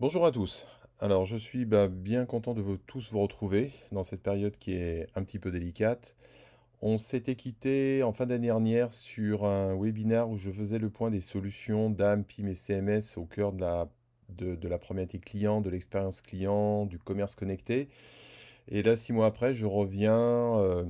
[0.00, 0.64] Bonjour à tous.
[1.00, 4.74] Alors, je suis bah, bien content de vous tous vous retrouver dans cette période qui
[4.74, 6.14] est un petit peu délicate.
[6.80, 11.10] On s'était quitté en fin d'année dernière sur un webinaire où je faisais le point
[11.10, 13.88] des solutions DAM, PIM et CMS au cœur de la,
[14.28, 17.88] de, la client, de l'expérience client, du commerce connecté.
[18.68, 20.14] Et là, six mois après, je reviens
[20.58, 20.84] euh,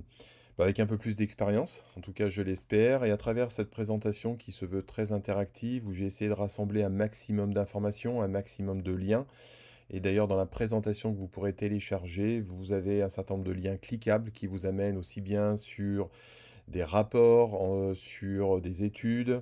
[0.59, 4.37] avec un peu plus d'expérience, en tout cas je l'espère, et à travers cette présentation
[4.37, 8.83] qui se veut très interactive, où j'ai essayé de rassembler un maximum d'informations, un maximum
[8.83, 9.27] de liens.
[9.91, 13.53] Et d'ailleurs, dans la présentation que vous pourrez télécharger, vous avez un certain nombre de
[13.53, 16.11] liens cliquables qui vous amènent aussi bien sur
[16.69, 19.41] des rapports, euh, sur des études,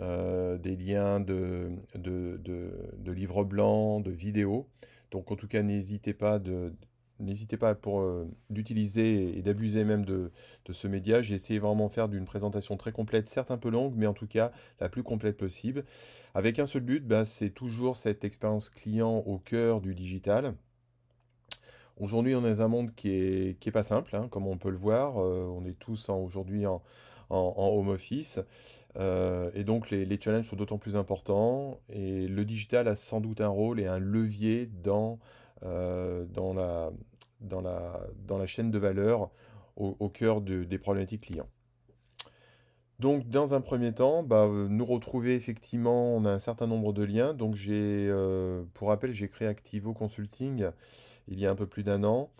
[0.00, 4.66] euh, des liens de- de livres blancs, de vidéos.
[5.10, 6.74] Donc en tout cas, n'hésitez pas de,
[7.18, 10.30] N'hésitez pas euh, d'utiliser et d'abuser même de,
[10.70, 11.22] ce média.
[11.22, 14.12] J'ai essayé vraiment de faire d'une présentation très complète, certes un peu longue, mais en
[14.12, 15.84] tout cas la plus complète possible.
[16.34, 20.54] Avec un seul but, bah, c'est toujours cette expérience client au cœur du digital.
[21.98, 24.58] Aujourd'hui, on est dans un monde qui est, qui est pas simple, hein, comme on
[24.58, 25.18] peut le voir.
[25.18, 26.82] Euh, on est tous aujourd'hui en,
[27.30, 28.40] en- home office.
[28.98, 31.80] Euh, et donc, les, challenges sont d'autant plus importants.
[31.88, 35.18] Et le digital a sans doute un rôle et un levier dans
[35.62, 36.90] la,
[37.40, 39.30] dans la, dans la chaîne de valeur
[39.76, 41.48] au, cœur de- des problématiques clients.
[42.98, 47.02] Donc, dans un premier temps, bah, nous retrouver effectivement, on a un certain nombre de
[47.02, 47.34] liens.
[47.34, 50.70] Donc, j'ai, euh, pour rappel, j'ai créé Activo Consulting
[51.28, 52.30] il y a un peu plus d'un an.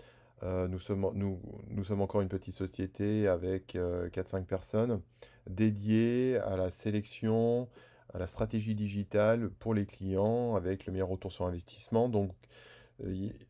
[0.42, 5.00] Euh, nous sommes, nous, nous sommes encore une petite société avec euh, 4-5 personnes
[5.48, 7.68] dédiées à la sélection,
[8.12, 12.08] à la stratégie digitale pour les clients avec le meilleur retour sur investissement.
[12.08, 12.32] Donc,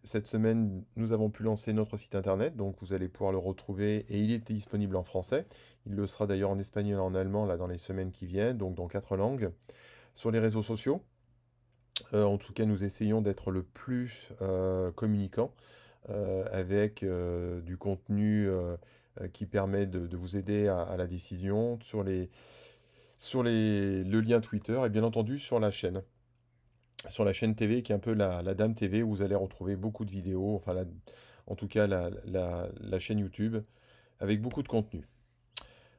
[0.02, 4.04] cette semaine, nous avons pu lancer notre site internet, donc vous allez pouvoir le retrouver
[4.08, 5.46] et il est disponible en français.
[5.86, 8.58] Il le sera d'ailleurs en espagnol et en allemand là dans les semaines qui viennent,
[8.58, 9.50] donc dans quatre langues.
[10.14, 11.00] Sur les réseaux sociaux,
[12.12, 15.52] euh, en tout cas, nous essayons d'être le plus euh, communicant
[16.08, 18.76] euh, avec euh, du contenu euh,
[19.20, 22.30] euh, qui permet de, de vous aider à, à la décision sur les,
[23.18, 26.02] sur les, le lien Twitter et bien entendu sur la chaîne.
[27.08, 29.76] Sur la chaîne TV qui est un peu la, Dame TV où vous allez retrouver
[29.76, 30.74] beaucoup de vidéos, enfin
[31.46, 33.56] en tout cas la, chaîne YouTube
[34.20, 35.06] avec beaucoup de contenu.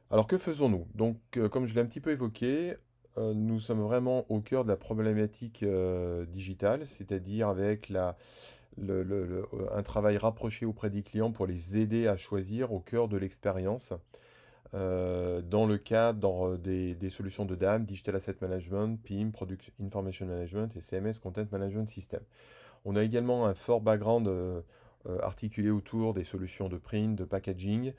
[0.09, 0.87] Alors que faisons-nous?
[0.95, 2.75] Donc, euh, comme je l'ai un petit peu évoqué,
[3.17, 7.91] euh, nous sommes vraiment au cœur de la problématique euh, digitale, c'est-à-dire avec
[8.81, 13.93] un travail rapproché auprès des clients pour les aider à choisir au cœur de l'expérience,
[14.73, 20.25] euh, dans le cadre des, des solutions de DAM, Digital Asset Management, PIM, Product Information
[20.25, 22.21] Management et CMS Content Management System.
[22.85, 24.61] On a également un fort background euh,
[25.07, 27.93] euh, articulé autour des solutions de print, de packaging.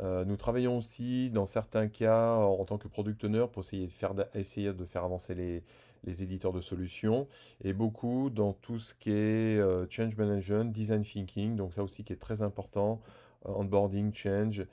[0.00, 3.90] Euh, nous travaillons aussi dans certains cas en, tant que product owner pour essayer de
[3.90, 5.62] faire, essayer de faire avancer les,
[6.04, 7.28] éditeurs de solutions
[7.62, 12.02] et beaucoup dans tout ce qui est euh, change management, design thinking, donc ça aussi
[12.02, 13.00] qui est très important,
[13.46, 14.66] euh, onboarding, change.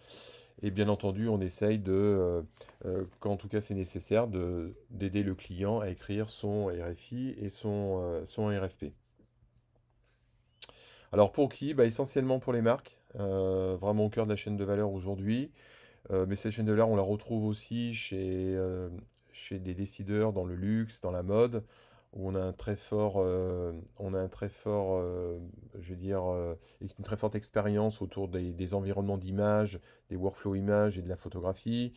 [0.62, 2.42] Et bien entendu, on essaye de, euh,
[2.86, 7.36] euh, quand en tout cas c'est nécessaire, de, d'aider le client à écrire son RFI
[7.38, 8.92] et son, euh, son RFP.
[11.14, 11.74] Alors pour qui?
[11.74, 15.52] Bah, essentiellement pour les marques, vraiment au cœur de la chaîne de valeur aujourd'hui.
[16.12, 18.58] Mais cette chaîne de valeur, on la retrouve aussi chez,
[19.32, 21.64] chez des décideurs dans le luxe, dans la mode,
[22.14, 25.38] où on a un très fort, euh, on a un très fort, euh,
[25.80, 30.98] je veux dire, euh, une très forte expérience autour des, environnements d'image, des workflows images
[30.98, 31.94] et de la photographie.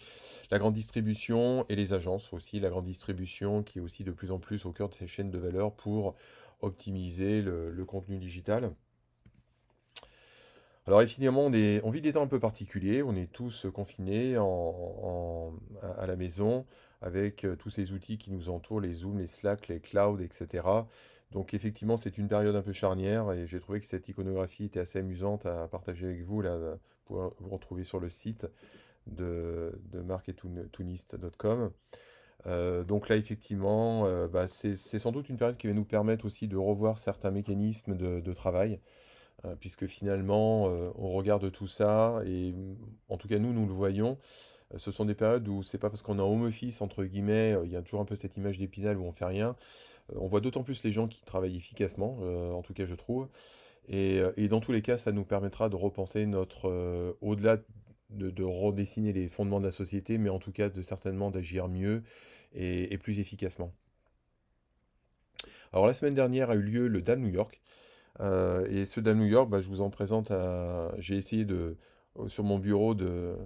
[0.51, 4.33] La grande distribution et les agences aussi, la grande distribution qui est aussi de plus
[4.33, 6.15] en plus au cœur de ces chaînes de valeur pour
[6.61, 8.73] optimiser le contenu digital.
[10.87, 11.53] Alors évidemment, on
[11.85, 16.67] on vit des temps un peu particuliers, on est tous confinés à la maison
[17.03, 20.65] avec euh, tous ces outils qui nous entourent, les Zoom, les Slack, les clouds, etc.
[21.33, 24.81] Donc effectivement, c'est une période un peu charnière et j'ai trouvé que cette iconographie était
[24.81, 26.59] assez amusante à partager avec vous, là,
[27.05, 28.47] pour vous retrouver sur le site
[29.07, 31.73] de, de marketunist.com.
[32.47, 36.27] Euh, donc là, effectivement, euh, bah, c'est sans doute une période qui va nous permettre
[36.27, 38.79] aussi de revoir certains mécanismes de travail.
[39.59, 42.55] Puisque finalement, on regarde tout ça, et
[43.09, 44.17] en tout cas nous, nous le voyons,
[44.77, 47.55] ce sont des périodes où c'est pas parce qu'on est en home office, entre guillemets,
[47.55, 49.57] euh, il y a toujours un peu cette image d'Épinal où on fait rien.
[50.13, 52.95] Euh, on voit d'autant plus les gens qui travaillent efficacement, euh, en tout cas je
[52.95, 53.29] trouve.
[53.89, 57.59] Et, euh, dans tous les cas, ça nous permettra de repenser notre, euh, au-delà
[58.11, 61.69] de, de redessiner les fondements de la société, mais en tout cas de certainement d'agir
[61.69, 62.03] mieux
[62.55, 63.73] et, plus efficacement.
[65.73, 67.61] Alors la semaine dernière a eu lieu le DAM New York.
[68.21, 70.31] Euh, et ceux d'à New York, bah, je vous en présente
[70.99, 71.77] J'ai essayé de,
[72.19, 73.37] euh, sur mon bureau de,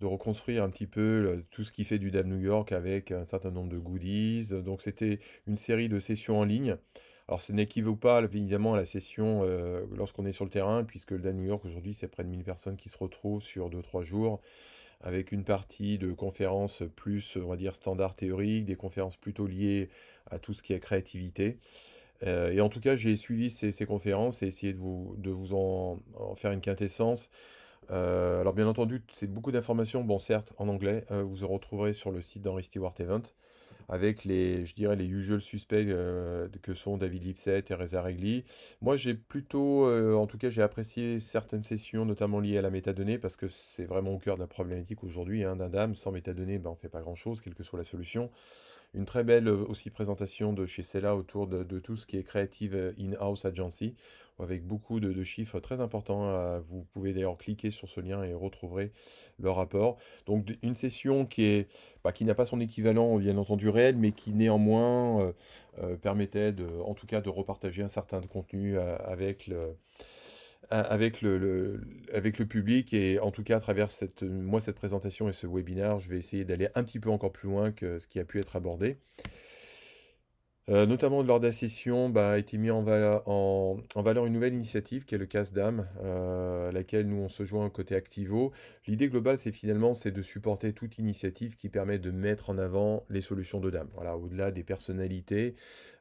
[0.00, 3.26] de reconstruire un petit peu tout ce qui fait du DAM New York avec un
[3.26, 4.50] certain nombre de goodies.
[4.64, 6.76] Donc c'était une série de sessions en ligne
[7.28, 11.12] Alors, ce n'équivaut pas évidemment à la session euh, lorsqu'on est sur le terrain, puisque
[11.12, 14.02] le DAM New York aujourd'hui, c'est près de 1000 personnes qui se retrouvent sur 2-3
[14.02, 14.40] jours,
[15.00, 19.90] avec une partie de conférences plus, on va dire, standard théorique, des conférences plutôt liées
[20.26, 21.58] à tout ce qui est créativité.
[22.22, 25.54] Euh, et en tout cas, j'ai suivi ces, conférences et essayé de vous, de vous
[25.54, 26.00] en,
[26.36, 27.30] faire une quintessence.
[27.90, 32.10] Euh, alors bien entendu, c'est beaucoup d'informations, bon certes en anglais, vous en retrouverez sur
[32.10, 33.22] le site d'Henry Stewart Event
[33.88, 38.44] avec les, je dirais, les usual suspects euh, que sont David Lipset, Teresa Regli.
[38.80, 42.70] Moi, j'ai plutôt, euh, en tout cas, j'ai apprécié certaines sessions, notamment liées à la
[42.70, 45.94] métadonnée, parce que c'est vraiment au cœur de la problématique aujourd'hui hein, d'un DAM.
[45.94, 48.30] Sans métadonnée, ben, on ne fait pas grand-chose, quelle que soit la solution.
[48.94, 52.16] Une très belle euh, aussi présentation de chez Cella autour de, de tout ce qui
[52.16, 53.94] est Creative In-House Agency
[54.38, 56.28] avec beaucoup de, chiffres très importants.
[56.28, 58.92] Euh, vous pouvez d'ailleurs cliquer sur ce lien et retrouverez
[59.38, 59.98] le rapport.
[60.26, 61.68] Donc une session qui est
[62.02, 65.32] bah, qui n'a pas son équivalent bien entendu réel, mais qui néanmoins euh,
[65.82, 69.76] euh, permettait de, en tout cas de repartager un certain contenu avec le
[70.70, 71.82] avec le,
[72.12, 75.46] avec le public et en tout cas à travers cette, moi, cette présentation et ce
[75.46, 78.24] webinaire, je vais essayer d'aller un petit peu encore plus loin que ce qui a
[78.24, 78.96] pu être abordé.
[80.70, 84.32] Euh, notamment lors de la session, bah, a été mis en valeur, en, valeur une
[84.32, 87.94] nouvelle initiative qui est le casse d'âme, euh, à laquelle nous on se joint côté
[87.94, 88.50] Activo.
[88.86, 93.04] L'idée globale, c'est finalement c'est de supporter toute initiative qui permet de mettre en avant
[93.10, 93.88] les solutions de dame.
[93.94, 95.54] Voilà, au-delà des personnalités,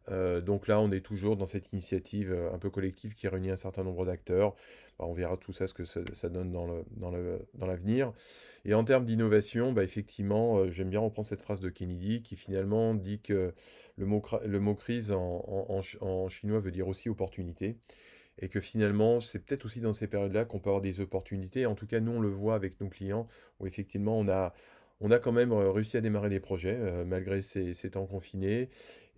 [0.10, 3.52] euh, donc là, on est toujours dans cette initiative euh, un peu collective qui réunit
[3.52, 4.56] un certain nombre d'acteurs.
[5.00, 8.14] Bah, on verra tout ça, ce que ça, donne dans, l'avenir.
[8.66, 12.36] Et en termes d'innovation, bah, effectivement, euh, j'aime bien reprendre cette phrase de Kennedy qui
[12.36, 13.54] finalement dit que
[13.96, 15.82] le mot, le mot crise en,
[16.30, 17.78] chinois veut dire aussi opportunité
[18.40, 21.68] et que finalement, c'est peut-être aussi dans ces périodes-là qu'on peut avoir des opportunités.
[21.68, 23.28] En tout cas, nous, on le voit avec nos clients,
[23.60, 24.54] où effectivement, on a,
[25.04, 28.70] on a quand même euh, réussi à démarrer des projets euh, malgré ces, temps confinés.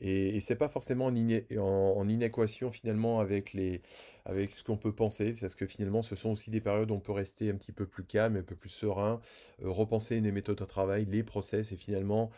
[0.02, 3.82] Et, ce c'est pas forcément en, en, inéquation finalement avec, les,
[4.26, 7.00] avec ce qu'on peut penser, parce que finalement ce sont aussi des périodes où on
[7.00, 9.22] peut rester un petit peu plus calme, un peu plus serein,
[9.64, 12.32] euh, repenser les méthodes de travail, les process et finalement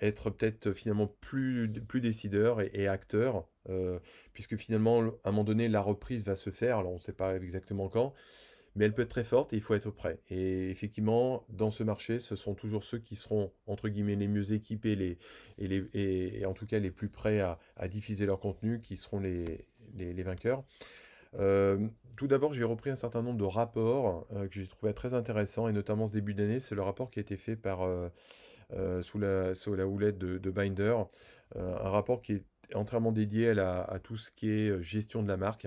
[0.00, 3.46] être peut-être finalement plus, plus décideur et, et acteur,
[4.32, 7.12] puisque finalement à un moment donné la reprise va se faire, alors on ne sait
[7.12, 8.14] pas exactement quand
[8.78, 10.20] mais elle peut être très forte et il faut être prêt.
[10.30, 14.52] Et effectivement, dans ce marché, ce sont toujours ceux qui seront, entre guillemets, les mieux
[14.52, 15.18] équipés les,
[15.58, 17.58] et, les, et, en tout cas les plus prêts à,
[17.88, 19.66] diffuser leur contenu qui seront les,
[19.96, 20.62] les, vainqueurs.
[21.40, 25.12] Euh, tout d'abord, j'ai repris un certain nombre de rapports euh, que j'ai trouvé très
[25.12, 29.02] intéressants, et notamment ce début d'année, c'est le rapport qui a été fait par, euh,
[29.02, 30.96] sous, la, sous la houlette de, Binder,
[31.56, 35.36] un rapport qui est entièrement dédié à, à, tout ce qui est gestion de la
[35.36, 35.66] marque.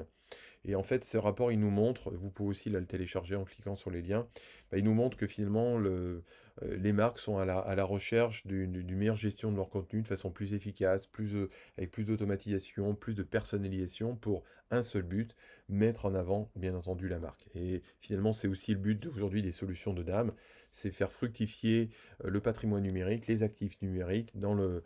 [0.65, 3.75] Et en fait, ce rapport, il nous montre, vous pouvez aussi le télécharger en cliquant
[3.75, 4.27] sur les liens,
[4.71, 6.23] bah, il nous montre que finalement, le,
[6.63, 10.31] euh, les marques sont à la, recherche d'une meilleure gestion de leur contenu de façon
[10.31, 15.35] plus efficace, euh, avec plus d'automatisation, plus de personnalisation pour un seul but,
[15.67, 17.47] mettre en avant, bien entendu, la marque.
[17.55, 20.31] Et finalement, c'est aussi le but aujourd'hui des solutions de dames,
[20.71, 21.89] c'est faire fructifier
[22.23, 24.83] euh, le patrimoine numérique, les actifs numériques dans le,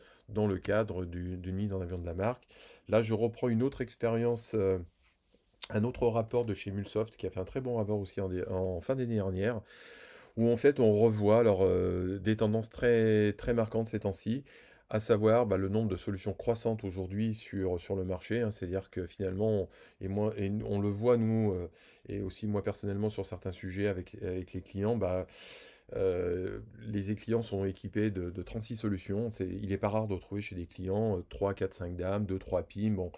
[0.59, 2.47] cadre d'une mise en avion de la marque.
[2.87, 4.55] Là, je reprends une autre expérience
[5.69, 8.81] un autre rapport de chez Mulsoft qui a fait un très bon rapport aussi en,
[8.81, 9.61] fin d'année dernière,
[10.37, 14.43] où en fait on revoit alors, euh, des tendances très, très marquantes ces temps-ci,
[14.89, 18.41] à savoir bah, le nombre de solutions croissantes aujourd'hui sur, sur le marché.
[18.41, 18.51] Hein.
[18.51, 19.67] C'est-à-dire que finalement,
[20.01, 21.69] et, moi, et on le voit nous, euh,
[22.07, 25.25] et aussi moi personnellement sur certains sujets avec, avec les clients, bah,
[25.95, 29.29] euh, les clients sont équipés de, de 36 solutions.
[29.39, 32.63] il n'est pas rare de retrouver chez des clients 3, 4, 5 dames, 2, 3
[32.63, 32.91] PIM.
[32.91, 33.11] Bon,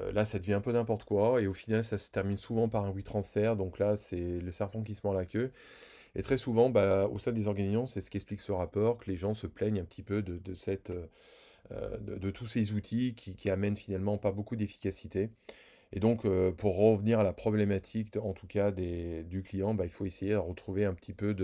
[0.00, 2.68] euh, là, ça devient un peu n'importe quoi, et au final, ça se termine souvent
[2.68, 3.56] par un oui transfert.
[3.56, 5.52] Donc là, c'est le serpent qui se mord la queue.
[6.14, 9.16] Et très souvent, bah, au sein des organisations, c'est ce qu'explique ce rapport, que les
[9.16, 10.90] gens se plaignent un petit peu de, cette,
[11.70, 15.30] euh, de, tous ces outils qui, amènent finalement pas beaucoup d'efficacité.
[15.92, 19.90] Et donc, euh, pour revenir à la problématique, en tout cas du client, bah, il
[19.90, 21.34] faut essayer de retrouver un petit peu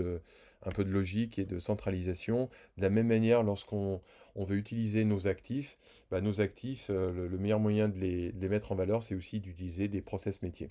[0.63, 2.49] un peu de logique et de centralisation.
[2.77, 4.01] De la même manière, lorsqu'on
[4.43, 5.77] veut utiliser nos actifs,
[6.11, 9.87] bah, nos actifs, euh, le, meilleur moyen de les, mettre en valeur, c'est aussi d'utiliser
[9.87, 10.67] des process métiers.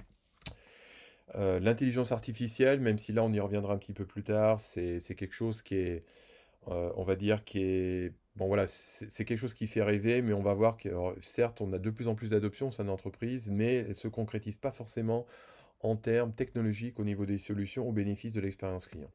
[1.34, 5.00] Euh, l'intelligence artificielle, même si là on y reviendra un petit peu plus tard, c'est
[5.14, 6.04] quelque chose qui est,
[6.68, 10.32] euh, on va dire, qui est Bon voilà, c'est quelque chose qui fait rêver, mais
[10.32, 10.88] on va voir que
[11.20, 14.06] certes, on a de plus en plus d'adoption au sein d'entreprise, mais elle ne se
[14.06, 15.26] concrétise pas forcément
[15.80, 19.10] en termes technologiques au niveau des solutions au bénéfice de l'expérience client.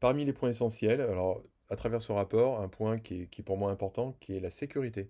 [0.00, 3.70] Parmi les points essentiels, alors à travers ce rapport, un point qui est, pour moi
[3.70, 5.08] important, qui est la sécurité.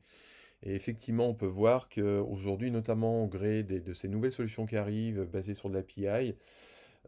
[0.63, 5.25] Et effectivement, on peut voir qu'aujourd'hui, notamment au gré de ces nouvelles solutions qui arrivent
[5.25, 6.35] basées sur de l'API,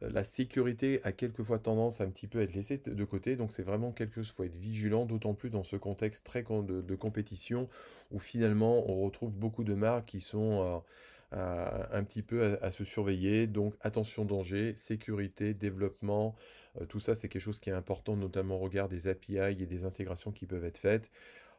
[0.01, 3.63] la sécurité a quelquefois tendance à un petit peu être laissée de côté, donc c'est
[3.63, 7.69] vraiment quelque chose, il faut être vigilant, d'autant plus dans ce contexte très de, compétition
[8.11, 10.83] où finalement on retrouve beaucoup de marques qui sont
[11.33, 13.47] un petit peu à, se surveiller.
[13.47, 16.41] Donc attention danger, sécurité, développement, euh,
[16.89, 19.85] tout ça c'est quelque chose qui est important, notamment au regard des API et des
[19.85, 21.11] intégrations qui peuvent être faites.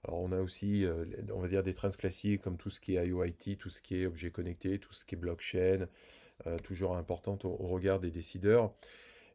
[0.07, 2.95] Alors on a aussi, euh, on va dire, des trends classiques comme tout ce qui
[2.95, 5.87] est IoT, tout ce qui est objet connecté, tout ce qui est blockchain,
[6.45, 8.73] euh, toujours important au, regard des décideurs.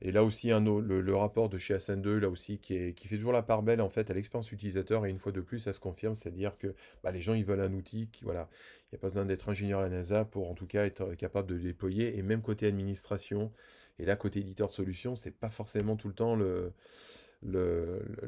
[0.02, 3.62] Et là aussi, le, rapport de chez ASN2, là aussi, qui, fait toujours la part
[3.62, 5.04] belle en fait à l'expérience utilisateur.
[5.04, 7.60] Et une fois de plus, ça se confirme, c'est-à-dire que bah, les gens ils veulent
[7.60, 8.48] un outil qui, voilà,
[8.84, 11.14] il n'y a pas besoin d'être ingénieur à la NASA pour en tout cas être
[11.14, 12.18] capable de le déployer.
[12.18, 13.52] Et même côté administration,
[13.98, 16.72] et là côté éditeur de solutions, c'est pas forcément tout le temps le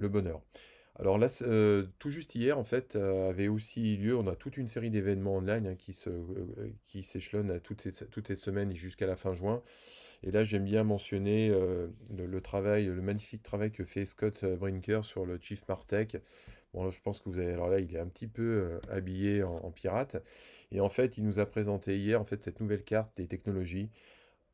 [0.08, 0.42] bonheur.
[0.96, 4.58] Alors là, euh, tout juste hier, en fait, euh, avait aussi lieu, on a toute
[4.58, 8.76] une série d'événements online hein, qui se, euh, s'échelonnent toutes ces, toutes ces semaines et
[8.76, 9.62] jusqu'à la fin juin.
[10.22, 11.48] Et là, j'aime bien mentionner
[12.16, 16.16] le, travail, le magnifique travail que fait Scott Brinker sur le Chief Martech.
[16.72, 19.72] Bon, je pense que vous avez, alors là, il est un petit peu habillé en,
[19.72, 20.22] pirate.
[20.70, 23.90] Et en fait, il nous a présenté hier, en fait, cette nouvelle carte des technologies.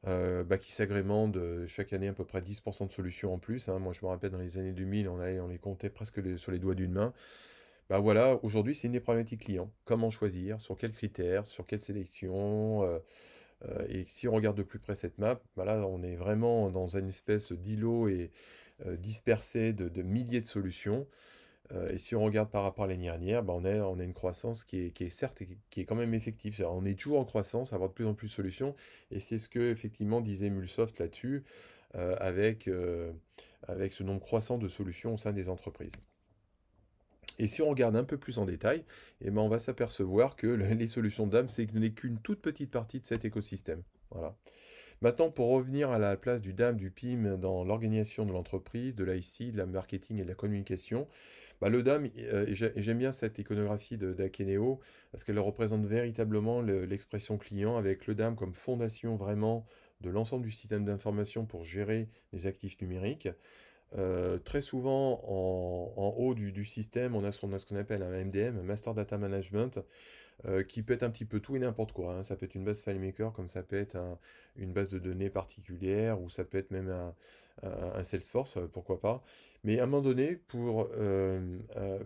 [0.06, 1.36] Euh, bah, qui s'agrémente
[1.66, 3.68] chaque année à peu près 10% de solutions en plus.
[3.68, 3.80] Hein.
[3.80, 6.60] Moi, je me rappelle dans les années 2000, on, on les comptait presque sur les
[6.60, 7.12] doigts d'une main.
[7.90, 9.72] Bah voilà, aujourd'hui, c'est une des problématiques clients.
[9.84, 12.84] Comment choisir, sur quels critères, sur quelle sélection.
[12.84, 12.98] Euh,
[13.64, 16.70] euh, et si on regarde de plus près cette map, bah là, on est vraiment
[16.70, 18.30] dans une espèce d'îlot et
[18.98, 21.08] dispersé de, milliers de solutions.
[21.72, 24.04] Euh, et si on regarde par rapport à l'année dernière, bah, on, a, on a
[24.04, 26.64] une croissance qui est, qui est certes qui est quand même effective.
[26.66, 28.74] on est toujours en croissance, avoir de plus en plus de solutions.
[29.10, 31.44] Et c'est ce que effectivement disait Mulsoft là-dessus,
[31.94, 33.12] euh, avec, euh,
[33.66, 35.96] avec ce nombre croissant de solutions au sein des entreprises.
[37.38, 38.84] Et si on regarde un peu plus en détail,
[39.20, 43.06] eh ben on va s'apercevoir que les solutions DAM, c'est qu'une toute petite partie de
[43.06, 43.82] cet écosystème.
[44.10, 44.36] Voilà.
[45.00, 49.04] Maintenant, pour revenir à la place du DAM, du PIM dans l'organisation de l'entreprise, de
[49.04, 51.06] l'IC, de la marketing et de la communication,
[51.60, 54.80] bah, le DAM, euh, j'aime bien cette iconographie d'Akeneo,
[55.12, 59.66] parce qu'elle représente véritablement l'expression client, avec le DAM comme fondation vraiment
[60.00, 63.28] de l'ensemble du système d'information pour gérer les actifs numériques.
[63.96, 68.62] Euh, très souvent, en, haut du, système, on a ce, qu'on appelle un MDM, un
[68.62, 69.80] Master Data Management,
[70.46, 72.14] euh, qui peut être un petit peu tout et n'importe quoi.
[72.14, 72.22] Hein.
[72.22, 73.98] Ça peut être une base FileMaker, comme ça peut être
[74.56, 79.24] une base de données particulière, ou ça peut être même un, Salesforce, euh, pourquoi pas.
[79.64, 80.88] Mais à un moment donné, pour,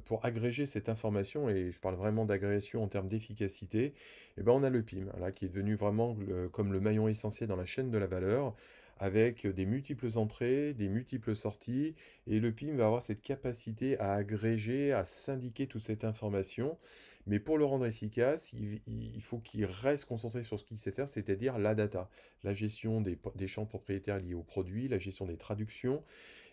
[0.07, 3.93] pour agréger cette information, et je parle vraiment d'agrégation en termes d'efficacité,
[4.39, 6.17] eh ben on a le PIM, là, qui est devenu vraiment
[6.53, 8.57] comme le maillon essentiel dans la chaîne de la valeur
[9.03, 11.97] avec des multiples entrées, des multiples sorties,
[12.29, 16.79] et le PIM va avoir cette capacité à agréger, à syndiquer toute cette information.
[17.27, 21.09] Mais pour le rendre efficace, il, faut qu'il reste concentré sur ce qu'il sait faire,
[21.09, 22.09] c'est-à-dire la data,
[22.45, 23.19] la gestion des,
[23.49, 26.05] champs propriétaires liés au produit, la gestion des traductions,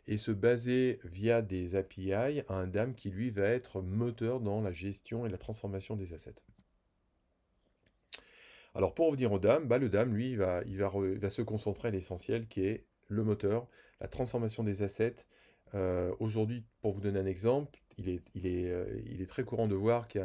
[0.07, 4.59] et se baser via des API à un DAM qui, lui, va être moteur dans
[4.59, 6.33] la gestion et la transformation des assets.
[8.79, 12.63] Alors pour revenir au DAM, bah, le DAM, lui, va, se concentrer à l'essentiel qui
[12.63, 13.67] est le moteur,
[13.99, 15.17] la transformation des assets.
[15.75, 20.23] Euh, aujourd'hui, pour vous donner un exemple, il est, euh, très courant de voir qu'il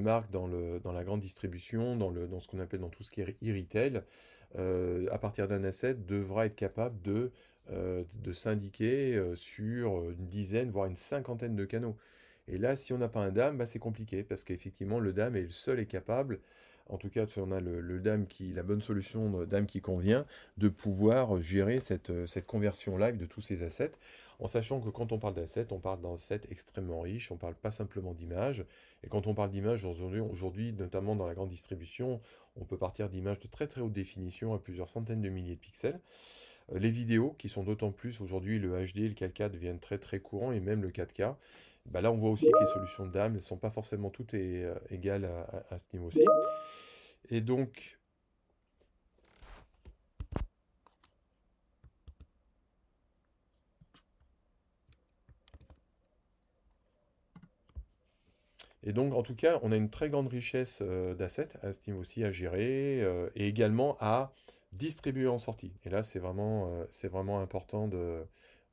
[0.00, 4.02] marque dans, la grande distribution, dans ce qu'on appelle dans tout ce qui est e-retail,
[4.56, 7.32] euh, à partir d'un asset, devra être capable de,
[7.72, 11.96] de syndiquer sur une dizaine, voire une cinquantaine de canaux.
[12.46, 15.34] Et là, si on n'a pas un DAM, bah, c'est compliqué, parce qu'effectivement, le DAM
[15.34, 16.38] est le seul et capable
[16.88, 20.26] en tout cas si on a le, qui, la bonne solution DAM qui convient,
[20.58, 23.92] de pouvoir gérer cette, euh, conversion live de tous ces assets,
[24.40, 27.54] en sachant que quand on parle d'assets, on parle d'assets extrêmement riches, on ne parle
[27.54, 28.64] pas simplement d'images,
[29.02, 32.20] et quand on parle d'images aujourd'hui, notamment dans la grande distribution,
[32.56, 35.60] on peut partir d'images de très très haute définition à plusieurs centaines de milliers de
[35.60, 36.00] pixels.
[36.72, 40.20] Euh, les vidéos, qui sont d'autant plus aujourd'hui, le HD le 4K deviennent très très
[40.20, 41.36] courants, et même le 4K.
[41.90, 44.74] Bah là, on voit aussi que les solutions DAM ne sont pas forcément toutes euh,
[44.90, 45.30] égales
[45.70, 46.24] à, ce niveau-ci.
[47.30, 47.98] Et donc,
[58.86, 61.78] Et donc, en tout cas, on a une très grande richesse euh, d'assets à ce
[61.86, 64.34] niveau aussi à gérer euh, et également à
[64.72, 65.72] distribuer en sortie.
[65.84, 67.88] Et là, c'est vraiment, c'est vraiment important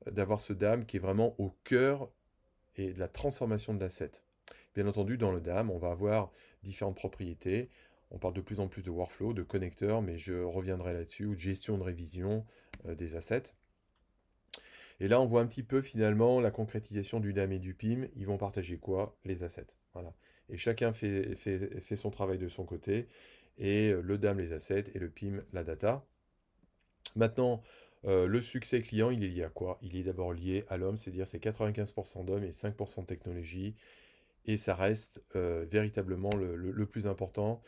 [0.08, 2.10] d'avoir ce DAM qui est vraiment au cœur
[2.76, 4.12] et de la transformation de l'asset.
[4.76, 6.32] Bien entendu, dans le DAM, on va avoir
[6.64, 7.70] différentes propriétés.
[8.12, 11.36] On parle de plus en plus de workflow, de connecteurs, mais je reviendrai là-dessus, ou
[11.36, 12.46] de gestion de révision
[12.86, 13.56] euh, des assets.
[15.00, 18.08] Et là, on voit un petit peu finalement la concrétisation du DAM et du PIM.
[18.16, 19.18] Ils vont partager quoi?
[19.26, 19.68] Les assets.
[19.94, 20.14] Voilà.
[20.50, 23.08] Et chacun fait, fait, son travail de son côté.
[23.58, 26.06] Et euh, le DAM, les assets, et le PIM, la data.
[27.16, 27.64] Maintenant,
[28.06, 29.78] euh, le succès client, il est lié à quoi?
[29.82, 33.76] Il est d'abord lié à l'homme, c'est-à-dire c'est 95% d'hommes et 5% de technologie.
[34.46, 37.62] Et ça reste euh, véritablement le, plus important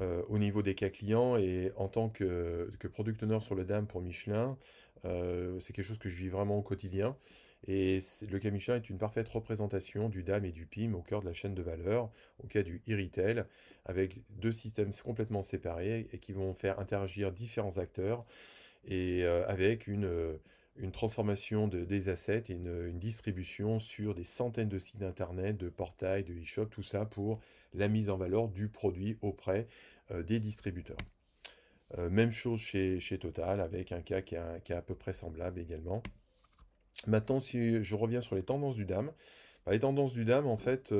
[0.00, 1.36] euh, au niveau des cas clients.
[1.36, 4.56] Et en tant que, que product owner sur le DAM pour Michelin,
[5.60, 7.16] c'est quelque chose que je vis vraiment au quotidien.
[7.66, 11.20] Et le cas Michelin est une parfaite représentation du DAM et du PIM au cœur
[11.20, 12.10] de la chaîne de valeur,
[12.42, 13.44] au cas du e-retail,
[13.84, 18.26] avec deux systèmes complètement séparés et qui vont faire interagir différents acteurs
[18.84, 20.38] et avec une,
[20.76, 25.56] une transformation de- des assets et une, une distribution sur des centaines de sites internet,
[25.56, 27.40] de portails, de e-shop, tout ça pour
[27.74, 29.66] la mise en valeur du produit auprès
[30.26, 30.96] des distributeurs.
[31.96, 36.02] Même chose chez, chez Total, avec un cas qui est, à peu près semblable également.
[37.06, 39.12] Maintenant, si je reviens sur les tendances du DAM,
[39.64, 40.92] bah, les tendances du DAM, en fait,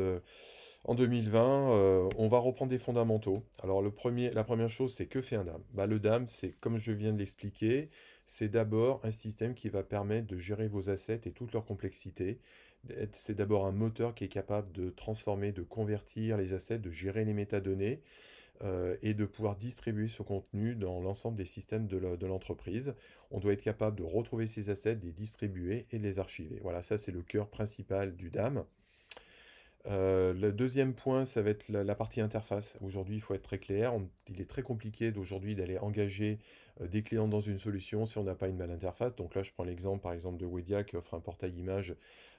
[0.84, 3.44] en 2020, euh, on va reprendre des fondamentaux.
[3.62, 3.90] Alors, la
[4.44, 5.62] première chose, c'est que fait un DAM?
[5.74, 7.90] Bah, le DAM, c'est comme je viens de l'expliquer,
[8.24, 12.38] c'est d'abord un système qui va permettre de gérer vos assets et toute leur complexité.
[13.12, 17.24] C'est d'abord un moteur qui est capable de transformer, de convertir les assets, de gérer
[17.24, 18.00] les métadonnées
[18.62, 22.94] euh, et de pouvoir distribuer ce contenu dans l'ensemble des systèmes de l'entreprise.
[23.30, 26.60] On doit être capable de retrouver ces assets, de les distribuer et de les archiver.
[26.62, 28.64] Voilà, ça c'est le cœur principal du DAM.
[29.86, 32.76] Euh, le deuxième point, ça va être la, partie interface.
[32.80, 33.94] Aujourd'hui, il faut être très clair.
[34.28, 36.38] Il est très compliqué d'aujourd'hui d'aller engager
[36.80, 39.14] euh, des clients dans une solution si on n'a pas une belle interface.
[39.16, 41.94] Donc là, je prends l'exemple, par exemple, de Wedia qui offre un portail image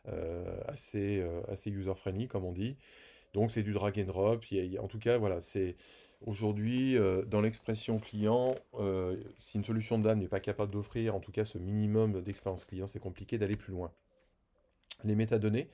[0.07, 2.75] euh, assez, assez user-friendly, comme on dit.
[3.33, 4.43] Donc c'est du drag and drop.
[4.79, 5.75] En tout cas, voilà, c'est
[6.25, 8.55] aujourd'hui dans l'expression client,
[9.39, 12.65] si une solution de DAM n'est pas capable d'offrir, en tout cas, ce minimum d'expérience
[12.65, 13.91] client, c'est compliqué d'aller plus loin.
[15.03, 15.69] Les métadonnées.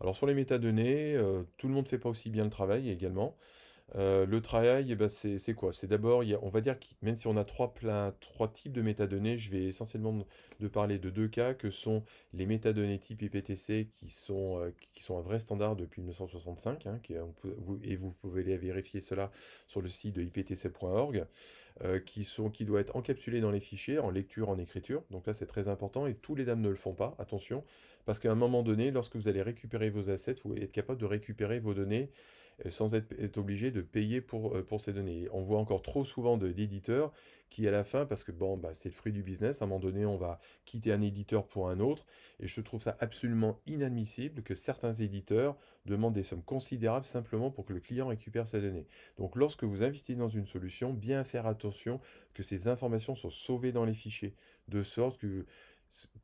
[0.00, 2.90] Alors sur les métadonnées, euh, tout le monde ne fait pas aussi bien le travail
[2.90, 3.36] également.
[3.96, 5.72] Euh, le travail, eh ben, c'est quoi?
[5.72, 7.72] C'est d'abord, on va dire que même si on a trois,
[8.52, 10.26] types de métadonnées, je vais essentiellement
[10.60, 12.04] de, parler de deux cas, que sont
[12.34, 17.00] les métadonnées type IPTC, qui sont, euh, qui sont un vrai standard depuis 1965, hein,
[17.82, 19.30] et vous pouvez vérifier cela
[19.66, 21.26] sur le site de iptc.org,
[21.84, 25.02] euh, qui doit être encapsulé dans les fichiers, en lecture, en écriture.
[25.10, 27.64] Donc là, c'est très important, et tous les dames ne le font pas, attention,
[28.04, 31.06] parce qu'à un moment donné, lorsque vous allez récupérer vos assets, vous êtes capable de
[31.06, 32.10] récupérer vos données
[32.68, 35.28] sans être, obligé de payer pour, euh, pour ces données.
[35.32, 37.12] On voit encore trop souvent d'éditeurs
[37.50, 39.68] qui, à la fin, parce que bon, bah, c'est le fruit du business, à un
[39.68, 42.04] moment donné, on va quitter un éditeur pour un autre,
[42.40, 47.64] et je trouve ça absolument inadmissible que certains éditeurs demandent des sommes considérables simplement pour
[47.64, 48.86] que le client récupère ses données.
[49.16, 52.00] Donc, lorsque vous investissez dans une solution, bien faire attention
[52.34, 54.34] que ces informations soient sauvées dans les fichiers,
[54.68, 55.46] de sorte que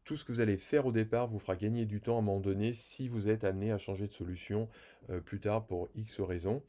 [0.05, 2.23] tout ce que vous allez faire au départ vous fera gagner du temps à un
[2.23, 4.69] moment donné si vous êtes amené à changer de solution
[5.11, 6.63] euh, plus tard pour X raisons.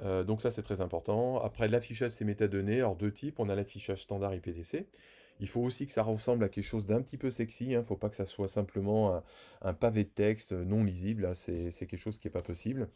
[0.00, 1.40] Euh, donc ça, c'est très important.
[1.42, 3.40] Après, l'affichage de ces métadonnées, alors deux types.
[3.40, 4.86] On a l'affichage standard IPTC.
[5.40, 7.66] Il faut aussi que ça ressemble à quelque chose d'un petit peu sexy.
[7.66, 9.22] Il ne faut pas que ça soit simplement
[9.62, 11.34] un, pavé de texte non lisible.
[11.34, 12.88] C'est quelque chose qui n'est pas possible.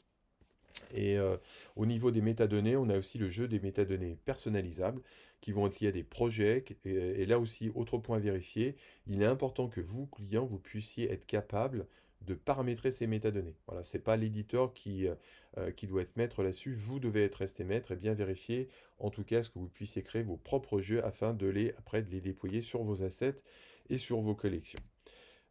[0.92, 1.36] Et euh,
[1.76, 5.02] au niveau des métadonnées, on a aussi le jeu des métadonnées personnalisables
[5.40, 6.64] qui vont être liées à des projets.
[6.84, 11.10] Et, là aussi, autre point à vérifier, il est important que vous, clients, vous puissiez
[11.10, 11.86] être capable
[12.20, 13.56] de paramétrer ces métadonnées.
[13.66, 15.14] Voilà, c'est pas l'éditeur qui, euh,
[15.58, 16.72] euh, qui doit être maître là-dessus.
[16.74, 18.68] Vous devez être resté maître et bien vérifier,
[18.98, 22.02] en tout cas, ce que vous puissiez créer vos propres jeux afin de les, après,
[22.02, 23.42] de les déployer sur vos assets
[23.90, 24.80] et sur vos collections.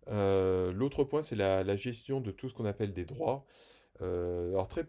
[0.07, 3.45] L'autre point, c'est la, gestion de tout ce qu'on appelle des droits.
[3.99, 4.85] Alors très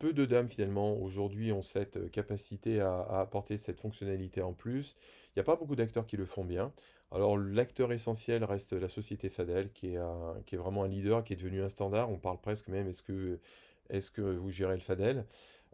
[0.00, 4.96] peu de dames finalement aujourd'hui ont cette euh, capacité à, apporter cette fonctionnalité en plus.
[5.28, 6.72] Il n'y a pas beaucoup d'acteurs qui le font bien.
[7.12, 11.22] Alors l'acteur essentiel reste la société Fadel qui est, un- qui est vraiment un leader,
[11.22, 12.10] qui est devenu un standard.
[12.10, 15.26] On parle presque même, est-ce que, vous gérez le Fadel?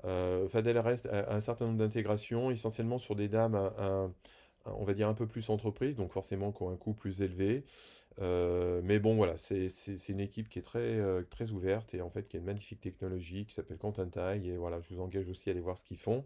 [0.04, 3.70] Euh, Fadel reste à, à un certain nombre d'intégrations, essentiellement sur des dames,
[4.66, 7.64] on va dire un peu plus entreprise, donc forcément qui ont un coût plus élevé.
[8.20, 9.68] Euh, mais bon, voilà, c'est
[10.08, 12.80] une équipe qui est très, euh, très ouverte et en fait qui a une magnifique
[12.80, 14.40] technologie qui s'appelle Contentai.
[14.44, 16.24] Et voilà, je vous engage aussi à aller voir ce qu'ils font.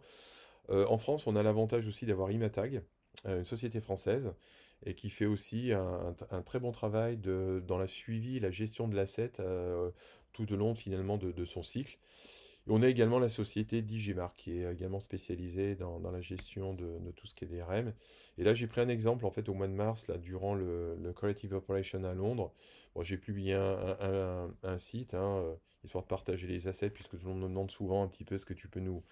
[0.70, 2.82] Euh, en France, on a l'avantage aussi d'avoir Imatag,
[3.26, 4.32] une société française,
[4.86, 8.94] et qui fait aussi un, très bon travail dans la suivi et la gestion de
[8.94, 9.32] l'asset
[10.32, 11.98] tout au long finalement de son cycle.
[12.68, 16.98] On a également la société Digimark qui est également spécialisée dans, dans la gestion de,
[17.16, 17.92] tout ce qui est DRM.
[18.38, 20.96] Et là, j'ai pris un exemple en fait au mois de mars, là, durant le,
[20.96, 22.52] le Collective Operation à Londres.
[23.02, 27.32] J'ai publié un, un- site, hein, euh, histoire de partager les assets, puisque tout le
[27.32, 29.02] monde me demande souvent un petit peu ce que tu peux nous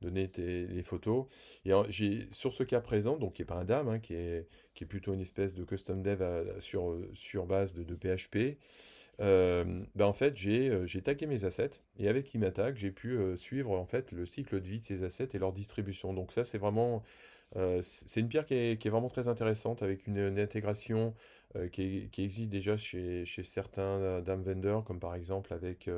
[0.00, 1.26] donner tes, les photos.
[1.64, 4.48] Et j'ai sur ce cas présent, donc qui est pas un DAM, hein, qui est,
[4.74, 6.22] qui est plutôt une espèce de custom dev
[6.60, 8.58] sur, sur base de PHP.
[9.18, 13.36] Ben en fait, j'ai euh, j'ai tagué mes assets et avec Imatag, j'ai pu euh,
[13.36, 16.12] suivre en fait le cycle de vie de ces assets et leur distribution.
[16.14, 17.02] Donc ça, c'est vraiment
[17.82, 21.14] c'est une pierre qui est, qui est vraiment très intéressante avec une, intégration
[21.72, 25.88] qui, qui existe déjà chez, chez certains dam vendors, comme par exemple avec,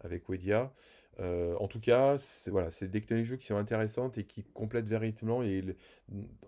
[0.00, 0.72] avec Wedia.
[1.20, 5.62] En tout cas, c'est des technologies qui sont intéressantes et qui complètent véritablement et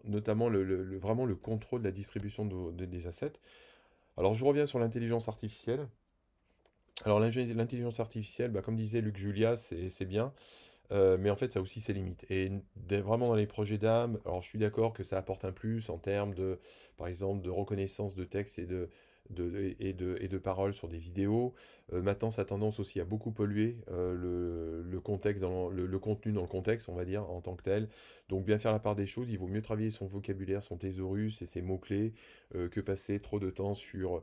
[0.05, 3.33] notamment le, le- vraiment le contrôle de la distribution de- des assets.
[4.17, 5.89] Alors je reviens sur l'intelligence artificielle.
[7.05, 10.33] Alors l'intelligence artificielle, bah, comme disait Luc Julia, c'est bien.
[10.93, 12.27] Euh, mais en fait, ça a aussi ses limites.
[12.31, 12.51] Et
[12.89, 15.99] vraiment dans les projets d'âme, alors je suis d'accord que ça apporte un plus en
[15.99, 16.59] termes de,
[16.97, 18.91] par exemple, de reconnaissance de texte et de,
[19.31, 21.55] de, et de, paroles sur des vidéos.
[21.93, 26.43] Euh, maintenant, ça a tendance aussi à beaucoup polluer euh, le, contexte le, contenu dans
[26.43, 27.89] le contexte, on va dire, en tant que tel.
[28.29, 31.43] Donc, bien faire la part des choses, il vaut mieux travailler son vocabulaire, son thésaurus
[31.43, 32.13] et ses mots-clés
[32.55, 34.23] euh, que passer trop de temps sur...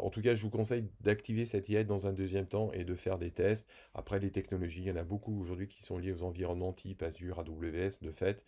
[0.00, 2.94] en tout cas, je vous conseille d'activer cette IA dans un deuxième temps et de
[2.94, 3.68] faire des tests.
[3.94, 7.02] Après, les technologies, il y en a beaucoup aujourd'hui qui sont liées aux environnements type
[7.02, 8.44] Azure, AWS, de fait.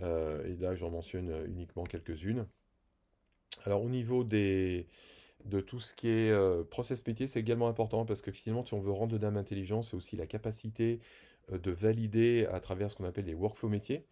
[0.00, 2.46] Et là, j'en mentionne uniquement quelques-unes.
[3.64, 4.86] Alors, au niveau des,
[5.44, 8.74] de tout ce qui est euh, process métier, c'est également important parce que finalement, si
[8.74, 11.00] on veut rendre de dame intelligent, c'est aussi la capacité
[11.52, 14.06] euh, de valider à travers ce qu'on appelle les workflows métiers.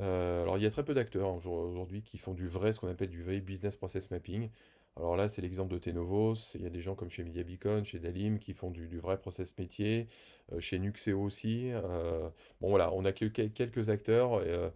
[0.00, 2.72] Euh, alors, il y a très peu d'acteurs hein, aujourd- aujourd'hui qui font du vrai,
[2.72, 4.50] ce qu'on appelle du vrai business process mapping.
[4.96, 6.34] Alors là, c'est l'exemple de Tenovos.
[6.54, 9.56] Il y a des gens comme chez MediaBeacon, chez Dalim, qui font du, vrai process
[9.58, 10.08] métier,
[10.52, 11.70] euh, chez Nuxeo aussi.
[11.72, 12.28] Euh,
[12.60, 14.34] bon, voilà, on a que, quel- quelques acteurs.
[14.34, 14.70] euh,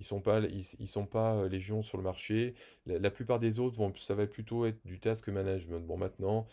[0.00, 0.40] ils sont pas,
[0.86, 2.54] sont pas légion sur le marché.
[2.86, 5.86] La, plupart des autres vont, ça va plutôt être du task management.
[5.86, 6.46] Bon, maintenant,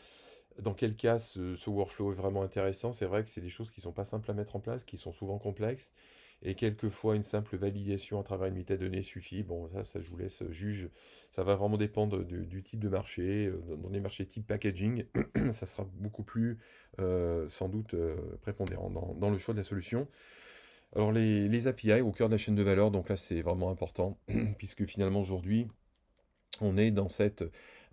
[0.60, 2.94] dans quel cas ce, workflow est vraiment intéressant?
[2.94, 4.98] C'est vrai que c'est des choses qui sont pas simples à mettre en place, qui
[4.98, 5.92] sont souvent complexes.
[6.44, 9.44] Et quelquefois, une simple validation à travers une données suffit.
[9.44, 10.90] Bon, ça, ça, je vous laisse juge.
[11.32, 13.48] Ça va vraiment dépendre du, type de marché.
[13.48, 15.06] Euh, Dans des marchés type packaging,
[15.52, 16.58] ça sera beaucoup plus,
[17.00, 20.08] euh, sans doute, euh, prépondérant dans, dans le choix de la solution.
[20.96, 23.70] Alors, les, les API au cœur de la chaîne de valeur, donc là, c'est vraiment
[23.70, 24.18] important,
[24.58, 25.68] puisque finalement, aujourd'hui,
[26.60, 27.44] on est dans cette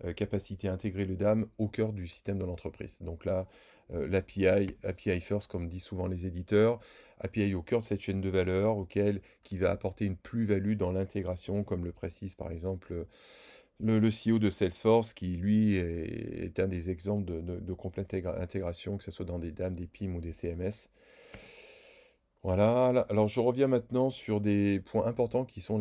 [0.05, 2.97] euh, capacité à intégrer le DAM au cœur du système de l'entreprise.
[3.01, 3.43] Donc là, euh,
[3.91, 4.47] l'API,
[4.83, 6.79] API first, comme disent souvent les éditeurs,
[7.19, 10.91] API au cœur de cette chaîne de valeur, auquel qui va apporter une plus-value dans
[10.91, 13.05] l'intégration, comme le précise par exemple
[13.79, 18.97] le, CEO de Salesforce, qui lui est, un des exemples de, de- complète intégra- intégration,
[18.97, 20.89] que ce soit dans des DAM, des PIM ou des CMS.
[22.43, 25.79] Voilà, là- alors je reviens maintenant sur des points importants qui sont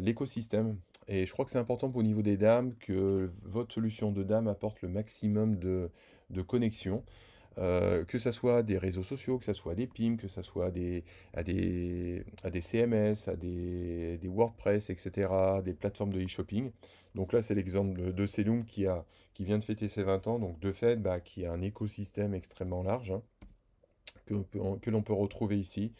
[0.00, 0.76] l'écosystème.
[1.06, 4.46] Et je crois que c'est important au niveau des dames que votre solution de dame
[4.46, 5.90] apporte le maximum de,
[6.30, 7.02] de connexion,
[7.58, 10.70] euh, que ça soit des réseaux sociaux, que ça soit des PIM, que ça soit
[10.70, 11.02] des,
[11.34, 15.28] CMS, à des, WordPress, etc.,
[15.64, 16.70] des plateformes de e-shopping.
[17.16, 18.86] Donc là, c'est l'exemple de, de qui
[19.34, 22.34] qui vient de fêter ses 20 ans, donc de fait, bah, qui a un écosystème
[22.34, 23.22] extrêmement large, hein,
[24.26, 25.92] que, l'on peut retrouver ici.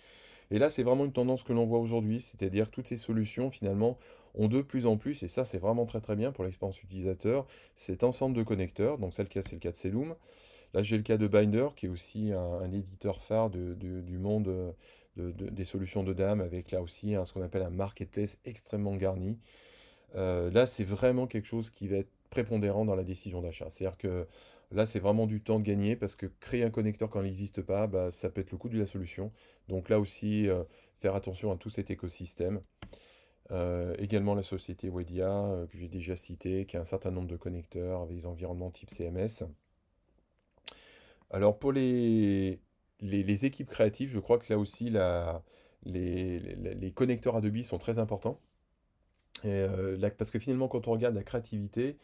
[0.50, 3.98] Et là, c'est vraiment une tendance que l'on voit aujourd'hui, c'est-à-dire toutes ces solutions finalement
[4.34, 7.46] ont de plus en plus, et ça c'est vraiment très très bien pour l'expérience utilisateur,
[7.74, 10.14] cet ensemble de connecteurs, donc c'est le cas, c'est le cas de Selloum.
[10.74, 14.74] Là j'ai le cas de Binder, qui est aussi un, éditeur phare du monde
[15.18, 18.38] de- de- des solutions de DAM, avec là aussi hein, ce qu'on appelle un marketplace
[18.44, 19.38] extrêmement garni.
[20.16, 23.68] Euh, là, c'est vraiment quelque chose qui va être prépondérant dans la décision d'achat.
[23.70, 24.26] C'est-à-dire que
[24.72, 27.62] là, c'est vraiment du temps de gagner parce que créer un connecteur quand il n'existe
[27.62, 29.32] pas, bah, ça peut être le coût de la solution.
[29.68, 30.64] Donc là aussi, euh,
[30.98, 32.60] faire attention à tout cet écosystème.
[33.50, 37.36] Euh, également la société Wedia, que j'ai déjà cité, qui a un certain nombre de
[37.36, 39.44] connecteurs avec des environnements type CMS.
[41.30, 42.60] Alors pour les,
[43.00, 45.42] les, équipes créatives, je crois que là aussi, la-
[45.84, 48.40] les, les- connecteurs Adobe sont très importants.
[49.44, 51.96] Et, euh, parce que finalement, quand on regarde la créativité,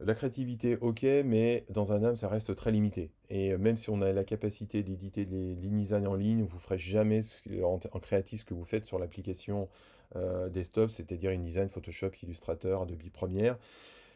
[0.00, 3.12] la créativité, ok, mais dans un âme, ça reste très limité.
[3.30, 6.60] Et euh, même si on a la capacité d'éditer des designs en ligne, vous ne
[6.60, 7.20] ferez jamais
[7.62, 9.68] en, en créatif ce que vous faites sur l'application
[10.16, 13.58] euh, desktop, c'est-à-dire InDesign, Photoshop, Illustrator, Adobe Premiere.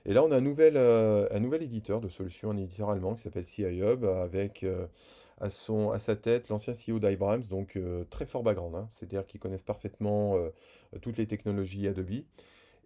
[0.06, 3.14] Et là, on a un nouvel, euh, un nouvel éditeur de solutions, un éditeur allemand
[3.14, 4.86] qui s'appelle CI Hub, avec euh,
[5.38, 8.86] à son, à sa tête l'ancien CEO d'Ibrams, donc euh, très fort background, hein.
[8.90, 10.36] c'est-à-dire qu'ils connaissent parfaitement
[11.02, 12.24] toutes les technologies Adobe.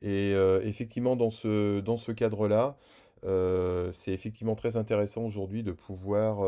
[0.03, 0.33] Et
[0.65, 2.77] effectivement, dans ce, dans ce cadre-là,
[3.93, 6.47] c'est effectivement très intéressant aujourd'hui de pouvoir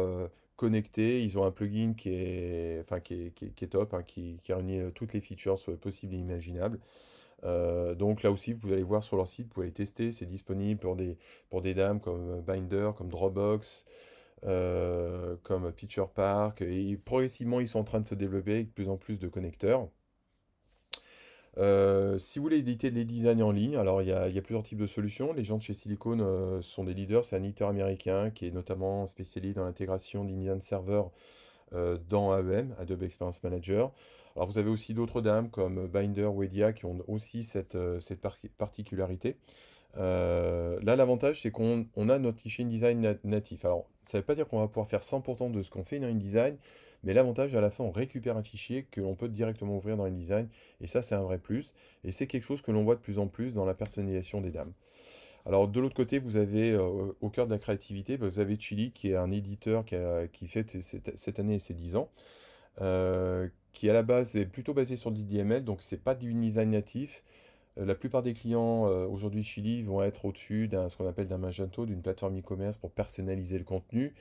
[0.57, 1.23] connecter.
[1.25, 4.53] Ils ont un plugin qui est, enfin, qui est, qui est- top, hein, qui, qui
[4.53, 6.81] réunit toutes les features possibles et imaginables.
[7.45, 10.13] Euh, donc là aussi, vous aller voir sur leur site, vous pouvez tester.
[10.13, 11.19] C'est disponible pour des,
[11.51, 13.85] pour des dames comme Binder, comme Dropbox,
[14.45, 16.63] euh, comme Picture Park.
[16.63, 19.29] Et progressivement, ils sont en train de se développer avec de plus en plus de
[19.29, 19.89] connecteurs.
[21.59, 24.79] Euh, si vous voulez éditer des designs en ligne, alors il y a, plusieurs types
[24.79, 25.33] de solutions.
[25.33, 27.25] Les gens de chez Silicon euh, sont des leaders.
[27.25, 31.09] C'est un éditeur américain qui est notamment spécialisé dans l'intégration d'Indian Server euh,
[31.73, 33.93] dans AEM, Adobe Experience Manager.
[34.37, 38.21] Alors vous avez aussi d'autres dames comme Binder, Wedia qui ont aussi cette, euh, cette
[38.21, 39.39] particularité.
[39.97, 43.65] Euh, là, l'avantage, c'est qu'on a notre cliché InDesign natif.
[43.65, 46.01] Alors, ça ne veut pas dire qu'on va pouvoir faire 100% de ce qu'on fait
[46.01, 46.59] dans InDesign,
[47.03, 50.05] mais l'avantage, à la fin, on récupère un fichier que l'on peut directement ouvrir dans
[50.05, 50.49] InDesign,
[50.83, 51.75] et ça, c'est un vrai plus.
[52.05, 54.51] Et c'est quelque chose que l'on voit de plus en plus dans la personnalisation des
[54.51, 54.73] dames.
[55.47, 58.59] Alors, de l'autre côté, vous avez, euh, au cœur de la créativité, bah, vous avez
[58.59, 62.11] Chili, qui est un éditeur qui, fait cette, année ses 10 ans,
[62.81, 66.71] euh, qui à la base est plutôt basé sur l'IDML, donc c'est pas du InDesign
[66.71, 67.23] natif,
[67.79, 71.39] euh, la plupart des clients aujourd'hui Chili vont être au-dessus d'un ce qu'on appelle d'un
[71.39, 74.15] Magento, d'une plateforme e-commerce pour personnaliser le contenu.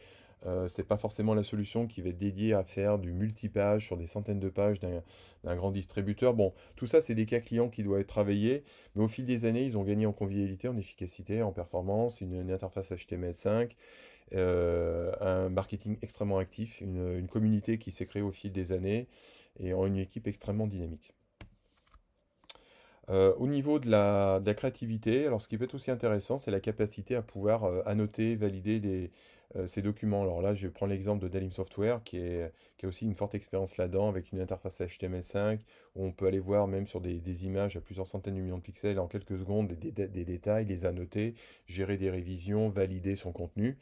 [0.45, 3.85] Euh, ce n'est pas forcément la solution qui va être dédiée à faire du multipage
[3.85, 6.33] sur des centaines de pages d'un grand distributeur.
[6.33, 8.63] Bon, tout ça, c'est des cas clients qui doivent être travaillés,
[8.95, 12.51] mais au fil des années, ils ont gagné en convivialité, en efficacité, en performance, une,
[12.51, 13.71] interface HTML5,
[14.35, 19.07] un marketing extrêmement actif, une, communauté qui s'est créée au fil des années
[19.59, 21.15] et en une équipe extrêmement dynamique.
[23.09, 26.59] Euh, au niveau de la, créativité, alors ce qui peut être aussi intéressant, c'est la
[26.59, 29.07] capacité à pouvoir euh, annoter, valider euh,
[29.67, 30.21] ces documents.
[30.21, 33.35] Alors là, je prends l'exemple de Dalim Software, qui, est, qui a aussi une forte
[33.35, 35.59] expérience là-dedans, avec une interface HTML5,
[35.95, 38.63] où on peut aller voir même sur des, images à plusieurs centaines de millions de
[38.63, 41.35] pixels en quelques secondes des, détails, les annoter,
[41.67, 43.77] gérer des révisions, valider son contenu.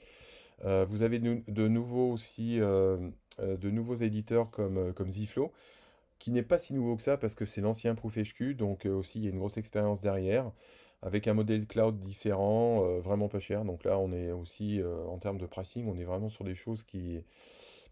[0.63, 5.51] vous avez de, nouveaux aussi de nouveaux éditeurs comme, comme Ziflow,
[6.23, 9.19] qui n'est pas si nouveau que ça parce que c'est l'ancien ProofHQ, donc euh, aussi
[9.19, 10.53] il y a une grosse expérience derrière,
[11.03, 13.65] avec un modèle cloud différent, euh, vraiment pas cher.
[13.65, 16.55] Donc là, on est aussi, euh, en termes de pricing, on est vraiment sur des
[16.55, 17.19] choses qui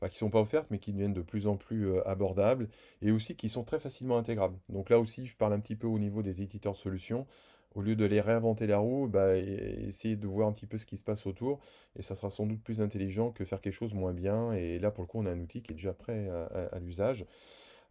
[0.01, 2.69] ne qui sont pas offertes, mais qui deviennent de plus en plus abordables,
[3.01, 4.57] et aussi qui sont très facilement intégrables.
[4.69, 7.27] Donc là aussi, je parle un petit peu au niveau des éditeurs de solutions.
[7.75, 10.85] Au lieu de les réinventer la roue, bah, essayer de voir un petit peu ce
[10.85, 11.59] qui se passe autour,
[11.95, 14.53] et ça sera sans doute plus intelligent que faire quelque chose moins bien.
[14.53, 16.29] Et là, pour le coup, on a un outil qui est déjà prêt
[16.71, 17.25] à l'usage.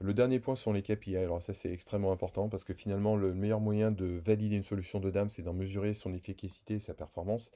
[0.02, 1.18] Le dernier point sont les KPI.
[1.18, 4.98] Alors ça, c'est extrêmement important parce que finalement, le meilleur moyen de valider une solution
[4.98, 7.50] de DAM, c'est d'en mesurer son efficacité et sa performance.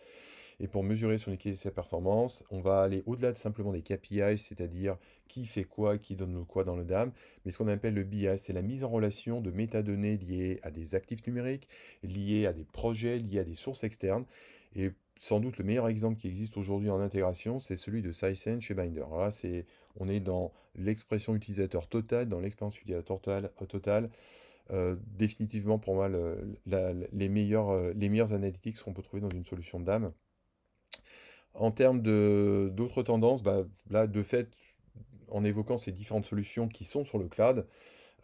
[0.60, 3.80] Et pour mesurer son efficacité et sa performance, on va aller au-delà de simplement des
[3.80, 7.12] KPI, c'est-à-dire qui fait quoi, qui donne quoi dans le DAM,
[7.44, 10.70] mais ce qu'on appelle le BI, c'est la mise en relation de métadonnées liées à
[10.70, 11.68] des actifs numériques,
[12.02, 14.26] liées à des projets, liées à des sources externes.
[14.76, 14.92] Et
[15.24, 18.74] sans doute le meilleur exemple qui existe aujourd'hui en intégration, c'est celui de Sisense chez
[18.74, 19.04] Binder.
[19.06, 19.30] Alors là,
[19.96, 23.22] on est dans l'expression utilisateur totale, dans l'expérience utilisateur
[23.66, 24.10] totale.
[24.70, 29.46] Euh, définitivement, pour moi, les, meilleurs, euh, les meilleures analytics qu'on peut trouver dans une
[29.46, 30.12] solution de DAM.
[31.54, 34.50] En termes d'autres tendances, bah, là, de fait,
[35.28, 37.66] en évoquant ces différentes solutions qui sont sur le cloud,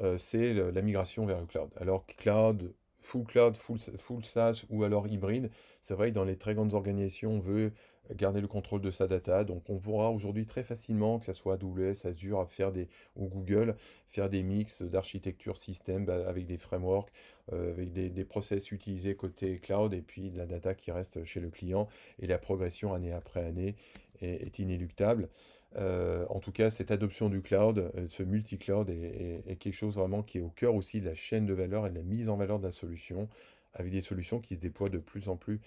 [0.02, 1.70] euh, c'est la migration vers le cloud.
[1.80, 2.74] Alors, cloud,
[3.10, 7.32] full cloud, full, SaaS ou alors hybride, c'est vrai que dans les très grandes organisations,
[7.32, 7.72] on veut
[8.14, 9.44] garder le contrôle de sa data.
[9.44, 13.76] Donc on pourra aujourd'hui très facilement, que ce soit AWS, Azure, faire des, ou Google,
[14.06, 17.10] faire des mix d'architecture système bah, avec des frameworks,
[17.52, 21.40] euh, avec des, process utilisés côté cloud et puis de la data qui reste chez
[21.40, 21.88] le client.
[22.20, 23.74] Et la progression année après année
[24.20, 25.28] est inéluctable.
[25.76, 30.22] Euh, en tout cas, cette adoption du cloud, euh, ce multi-cloud est, quelque chose vraiment
[30.22, 32.36] qui est au cœur aussi de la chaîne de valeur et de la mise en
[32.36, 33.28] valeur de la solution,
[33.74, 35.60] avec des solutions qui se déploient de plus en plus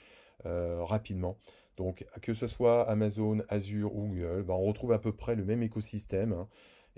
[0.45, 1.37] euh, rapidement.
[1.77, 5.43] Donc, que ce soit Amazon, Azure ou Google, ben, on retrouve à peu près le
[5.43, 6.33] même écosystème.
[6.33, 6.47] Hein.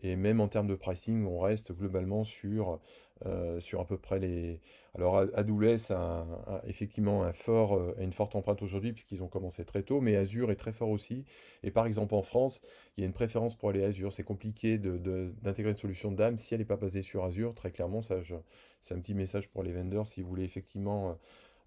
[0.02, 2.80] Et même en termes de pricing, on reste globalement sur
[3.26, 4.60] euh, sur à peu près les.
[4.94, 9.84] Alors, AWS a, effectivement un fort, euh, une forte empreinte aujourd'hui, puisqu'ils ont commencé très
[9.84, 11.24] tôt, mais Azure est très fort aussi.
[11.64, 12.62] Et par exemple, en France,
[12.98, 14.12] il y a une préférence pour aller Azure.
[14.12, 17.56] C'est compliqué d'intégrer une solution de DAM si elle n'est pas basée sur Azure.
[17.56, 21.18] Très clairement, c'est un petit message pour les vendors si vous voulez effectivement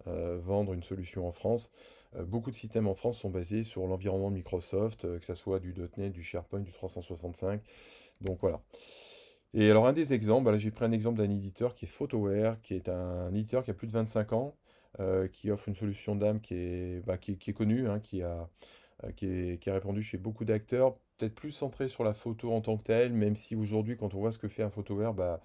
[0.07, 1.71] euh, vendre une solution en France.
[2.27, 5.75] beaucoup de systèmes en France sont basés sur l'environnement de Microsoft, que ce soit du
[5.97, 7.63] .NET, du SharePoint, du 365.
[8.21, 8.61] Donc voilà.
[9.55, 12.75] Et alors, un des exemples, j'ai pris un exemple d'un éditeur qui est Photoware, qui
[12.75, 14.57] est un éditeur qui a plus de 25 ans,
[15.01, 17.17] euh, qui offre une solution d'âme qui est, bah,
[17.57, 18.49] connue, hein, qui, a,
[19.05, 19.71] euh, qui, est, qui
[20.03, 23.57] chez beaucoup d'acteurs, peut-être plus centré sur la photo en tant que telle, même si
[23.57, 25.41] aujourd'hui, quand on voit ce que fait un Photoware, bah,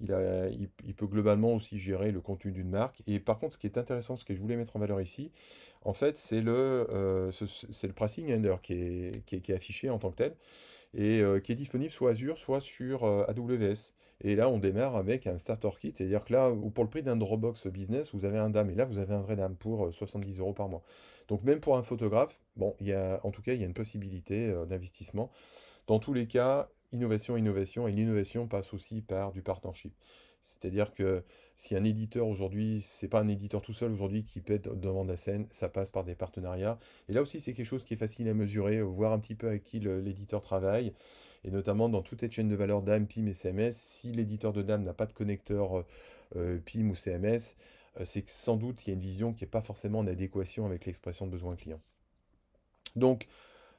[0.00, 3.02] il, peut globalement aussi gérer le contenu d'une marque.
[3.06, 5.30] Et par contre, ce qui est intéressant, ce que je voulais mettre en valeur ici,
[5.82, 10.36] en fait, c'est le, euh, le pricing est, qui est affiché en tant que tel
[10.94, 13.92] et euh, qui est disponible soit Azure, soit sur euh, AWS.
[14.24, 17.16] Et là, on démarre avec un starter kit, c'est-à-dire que là, pour le prix d'un
[17.16, 20.38] Dropbox Business, vous avez un DAM, et là, vous avez un vrai DAM pour 70
[20.38, 20.82] euh, euros par mois.
[21.28, 23.74] Donc même pour un photographe, bon, y a, en tout cas, il y a une
[23.74, 25.30] possibilité d'investissement.
[25.86, 29.92] Dans tous les cas, innovation, innovation, et l'innovation passe aussi par du partnership.
[30.42, 31.22] C'est-à-dire que
[31.54, 35.16] si un éditeur aujourd'hui, c'est pas un éditeur tout seul aujourd'hui qui être devant la
[35.16, 36.78] scène, ça passe par des partenariats.
[37.08, 39.46] Et là aussi, c'est quelque chose qui est facile à mesurer, voir un petit peu
[39.46, 40.92] avec qui l'éditeur travaille.
[41.44, 44.62] et notamment dans toute cette chaîne de valeur DAM, PIM et CMS, si l'éditeur de
[44.62, 45.84] DAM n'a pas de connecteur
[46.36, 47.56] euh, PIM ou CMS,
[48.04, 50.66] c'est que sans doute qu'il y a une vision qui n'est pas forcément en adéquation
[50.66, 51.80] avec l'expression de besoin client.
[52.96, 53.26] Donc,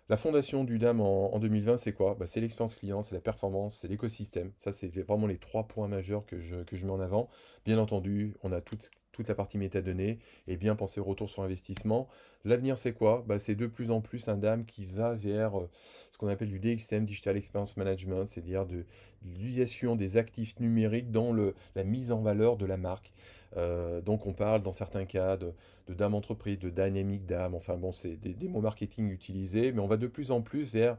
[0.10, 2.16] la fondation du DAM en, 2020, c'est quoi?
[2.20, 4.52] Bah, C'est l'expérience client, c'est la performance, c'est l'écosystème.
[4.58, 7.30] Ça, c'est vraiment les trois points majeurs que je, que je, mets en avant.
[7.66, 11.44] Bien entendu, on a toute, toute la partie métadonnées et bien penser au retour sur
[11.44, 12.10] investissement.
[12.44, 13.24] L'avenir, c'est quoi?
[13.26, 15.70] Bah, C'est de plus en plus un DAM qui va vers euh,
[16.12, 18.86] ce qu'on appelle du DXM, Digital Experience Management, c'est-à-dire de,
[19.24, 23.14] l'utilisation des actifs numériques dans le, la mise en valeur de la marque.
[23.56, 25.54] Euh, donc on parle dans certains cas de,
[25.88, 29.88] de DAM entreprise, de dynamic DAM, enfin bon, c'est des, mots marketing utilisés, mais on
[29.88, 30.98] va de plus en plus vers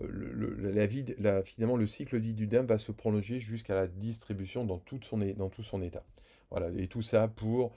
[0.00, 1.04] euh, le, la vie,
[1.44, 5.48] finalement le cycle dit du DAM va se prolonger jusqu'à la distribution dans, son, dans
[5.48, 6.04] tout son état.
[6.50, 7.72] Voilà, et tout ça pour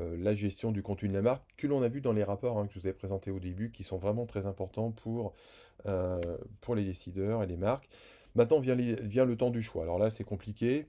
[0.00, 2.58] euh, la gestion du contenu de la marque, que l'on a vu dans les rapports
[2.58, 5.34] hein, que je vous ai présentés au début, qui sont vraiment très importants pour,
[6.60, 7.88] pour les décideurs et les marques.
[8.34, 9.82] Maintenant vient, vient le temps du choix.
[9.82, 10.86] Alors là, c'est compliqué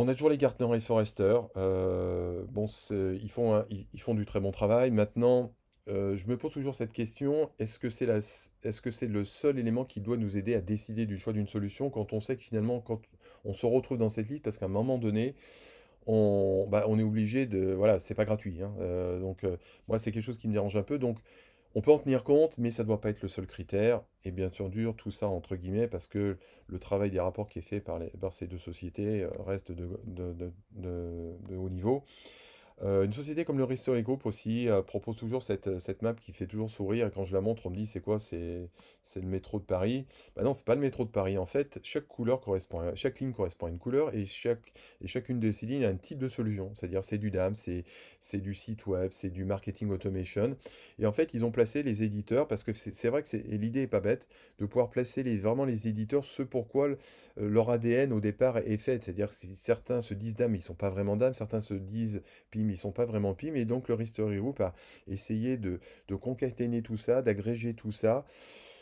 [0.00, 1.36] on a toujours les Gartner et Forrester.
[1.56, 4.90] Euh, bon, ils font, ils, font du très bon travail.
[4.90, 5.52] Maintenant,
[5.88, 9.58] euh, je me pose toujours cette question est-ce que c'est est -ce c'est le seul
[9.58, 12.42] élément qui doit nous aider à décider du choix d'une solution quand on sait que
[12.42, 13.02] finalement, quand
[13.44, 15.34] on se retrouve dans cette liste, parce qu'à un moment donné,
[16.06, 17.72] on, bah, on est obligé de.
[17.72, 18.62] Voilà, c'est pas gratuit.
[18.62, 18.72] Hein.
[18.80, 19.44] Euh, donc,
[19.88, 20.98] moi, c'est quelque chose qui me dérange un peu.
[20.98, 21.18] Donc,
[21.74, 24.02] on peut en tenir compte, mais ça ne doit pas être le seul critère.
[24.24, 27.62] Et bien sûr, tout ça entre guillemets, parce que le travail des rapports qui est
[27.62, 32.04] fait par, ces deux sociétés euh, reste de haut niveau.
[32.84, 36.14] Euh, une société comme le Ristory Group aussi euh, propose toujours cette, euh, cette map
[36.14, 37.10] qui fait toujours sourire.
[37.14, 38.68] Quand je la montre, on me dit c'est quoi C'est
[39.16, 40.06] le métro de Paris?
[40.34, 41.38] Bah non, c'est pas le métro de Paris.
[41.38, 45.38] En fait, chaque couleur correspond chaque ligne correspond à une couleur et, chaque, et chacune
[45.38, 46.72] de ces lignes a un type de solution.
[46.74, 50.56] C'est-à-dire c'est du DAM, c'est du site web, c'est du marketing automation.
[50.98, 53.86] Et en fait, ils ont placé les éditeurs parce que c'est vrai que l'idée est
[53.86, 54.26] pas bête
[54.58, 56.88] de pouvoir placer les, vraiment les éditeurs ce pourquoi
[57.36, 59.04] leur ADN au départ est fait.
[59.04, 62.71] C'est-à-dire que certains se disent DAM, ils sont pas vraiment DAM, certains se disent PIM,
[62.72, 64.74] ils sont pas vraiment PIM, et donc le History Group a
[65.06, 65.80] essayé de,
[66.20, 68.24] concaténer tout ça, d'agréger tout ça.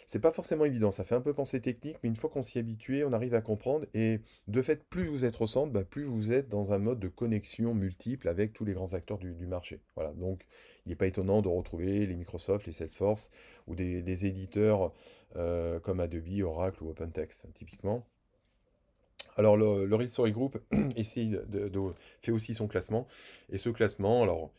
[0.07, 2.59] C'est pas forcément évident, ça fait un peu penser technique, mais une fois qu'on s'y
[2.59, 3.87] est habitué, on arrive à comprendre.
[3.95, 6.99] Et de fait, plus vous êtes au centre, bah, plus vous êtes dans un mode
[6.99, 9.81] de connexion multiple avec tous les grands acteurs du, marché.
[9.95, 10.45] Voilà, donc
[10.85, 13.31] il n'est pas étonnant de retrouver les Microsoft, les Salesforce
[13.69, 14.93] ou des, éditeurs
[15.37, 18.05] euh, comme Adobe, Oracle ou OpenText, typiquement.
[19.41, 20.59] Alors le, le Group
[20.97, 21.71] essaye de,
[22.21, 23.07] fait aussi son classement.
[23.51, 24.51] Et ce classement, alors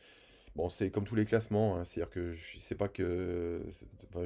[0.55, 3.61] bon, c'est comme tous les classements, hein, c'est-à-dire que je sais pas que,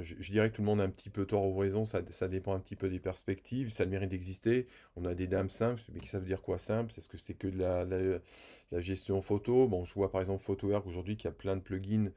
[0.01, 2.27] je, dirais que tout le monde a un petit peu tort ou raison, ça, ça
[2.27, 4.67] dépend un petit peu des perspectives, ça le mérite d'exister.
[4.95, 6.93] On a des dames simples, mais ça veut dire quoi simple?
[6.97, 9.67] Est-ce que c'est que de la, gestion photo?
[9.67, 12.11] Bon, je vois par exemple PhotoWork aujourd'hui qui a plein de plugins.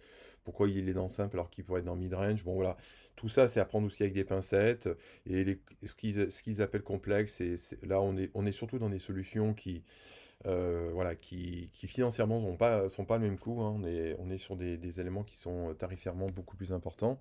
[0.45, 2.43] Pourquoi il est dans simple alors qu'il pourrait être dans mid-range?
[2.43, 2.79] Bon voilà,
[3.17, 4.89] tout ça c'est à prendre aussi avec des pincettes.
[5.27, 5.95] Et ce
[6.43, 8.17] qu'ils appellent complexe, et là on
[8.47, 9.83] est surtout dans des solutions qui,
[10.47, 13.61] euh, voilà, qui, financièrement ne sont pas, sont pas le même coût.
[13.61, 13.75] Hein.
[13.79, 17.21] On, est, on est sur des, éléments qui sont tarifairement beaucoup plus importants.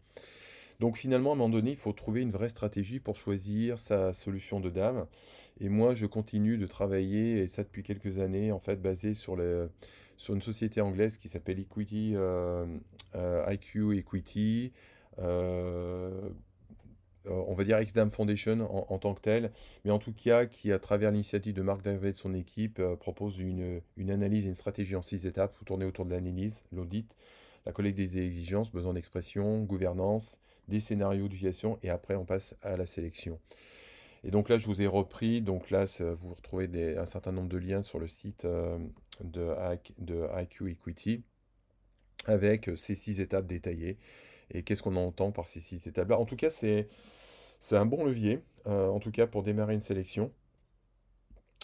[0.79, 4.13] Donc finalement, à un moment donné, il faut trouver une vraie stratégie pour choisir sa
[4.13, 5.07] solution de dame.
[5.59, 9.35] Et moi, je continue de travailler, et ça depuis quelques années, en fait, basé sur
[9.35, 9.71] le,
[10.17, 12.65] sur une société anglaise qui s'appelle Equity, euh,
[13.15, 14.71] euh, IQ Equity.
[15.19, 16.29] Euh,
[17.29, 19.51] on va dire XDAM Foundation en, tant que tel,
[19.85, 23.39] mais en tout cas qui, à travers l'initiative de Marc David et son équipe, propose
[23.39, 27.15] une, analyse et une stratégie en six étapes, tournées autour de l'analyse, l'audit,
[27.65, 32.77] la collecte des exigences, besoin d'expression, gouvernance, des scénarios d'utilisation, et après on passe à
[32.77, 33.39] la sélection.
[34.23, 35.85] Et donc là, je vous ai repris, donc là,
[36.15, 38.77] vous retrouvez un certain nombre de liens sur le site euh,
[39.23, 39.53] de,
[39.99, 41.23] de IQ Equity
[42.25, 43.97] avec euh, ces six étapes détaillées.
[44.51, 46.19] Et qu'est-ce qu'on entend par ces six étapes-là?
[46.19, 46.87] En tout cas, c'est
[47.77, 50.31] un bon levier, euh, en tout cas pour démarrer une sélection.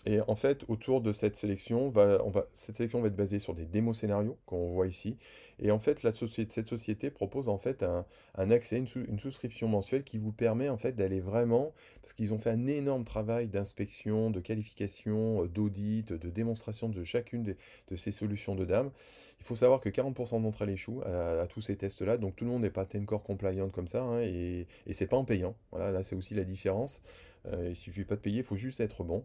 [0.06, 3.40] Et en fait, autour de cette sélection, va, on va, cette sélection va être basée
[3.40, 5.18] sur des démos scénarios qu'on voit ici.
[5.60, 10.18] Et en fait, cette société propose en fait un, un accès, une, souscription mensuelle qui
[10.18, 14.42] vous permet en fait d'aller vraiment, parce qu'ils ont fait un énorme travail d'inspection, de
[14.42, 18.92] qualification, euh, d'audit, de démonstration de chacune de ces solutions de dames.
[19.40, 22.52] Il faut savoir que 40% d'entre elles échouent à, tous ces tests-là, donc tout le
[22.52, 25.56] monde n'est pas Tencore compliant comme ça, hein, et, et c'est pas en payant.
[25.72, 27.02] Voilà, là c'est aussi la différence.
[27.48, 29.24] Euh, il suffit pas de payer, il faut juste être bon.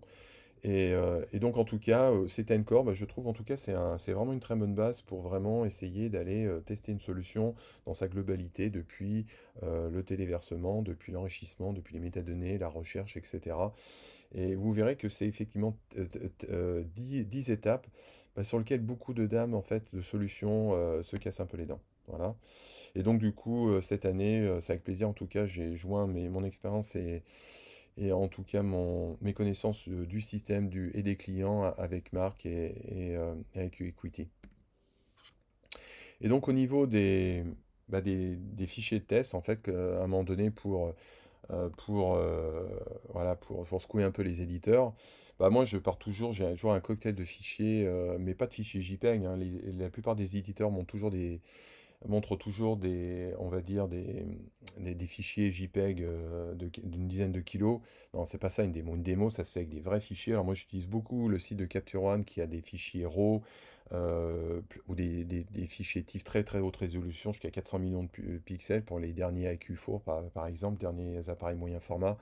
[0.66, 3.56] Euh, et, donc, en tout cas, euh, c'est Tencore, bah, je trouve en tout cas,
[3.56, 3.72] c'est
[4.12, 7.54] vraiment une très bonne base pour vraiment essayer d'aller euh, tester une solution
[7.86, 9.26] dans sa globalité depuis
[9.62, 13.56] le téléversement, depuis l'enrichissement, depuis les métadonnées, la recherche, etc.
[14.32, 17.88] Et vous verrez que c'est effectivement 10, étapes
[18.36, 21.66] bah, sur lesquelles beaucoup de dames, en fait, de solutions se cassent un peu les
[21.66, 21.80] dents.
[22.06, 22.36] Voilà.
[22.94, 26.28] Et donc, du coup, cette année, c'est avec plaisir, en tout cas, j'ai joint mes,
[26.28, 27.24] mon expérience et
[27.99, 32.46] et en tout cas mon, mes connaissances du système du, et des clients avec Marc
[32.46, 33.16] et,
[33.55, 34.28] avec Equity.
[36.20, 37.44] Et donc au niveau des,
[37.88, 40.94] bah, des, des, fichiers de test, en fait, à un moment donné, pour,
[41.76, 42.18] pour,
[43.11, 44.94] voilà, pour, pour secouer un peu les éditeurs,
[45.38, 47.88] bah moi, je pars toujours, j'ai toujours un cocktail de fichiers,
[48.18, 49.24] mais pas de fichiers JPEG.
[49.24, 49.36] hein.
[49.36, 51.40] Les- la plupart des éditeurs montrent toujours des,
[52.07, 54.26] montrent toujours des, on va dire, des,
[55.07, 57.80] fichiers JPEG euh, d'une dizaine de kilos.
[58.14, 58.94] Non, c'est pas ça une démo.
[58.94, 60.34] Une démo, ça se fait avec des vrais fichiers.
[60.34, 63.42] Alors moi, j'utilise beaucoup le site de Capture One qui a des fichiers RAW
[63.93, 68.41] euh, ou des, des- fichiers TIFF très très haute résolution, jusqu'à 400 millions de pu-
[68.45, 72.16] pixels pour les derniers IQ4 par, par exemple, derniers appareils moyen format.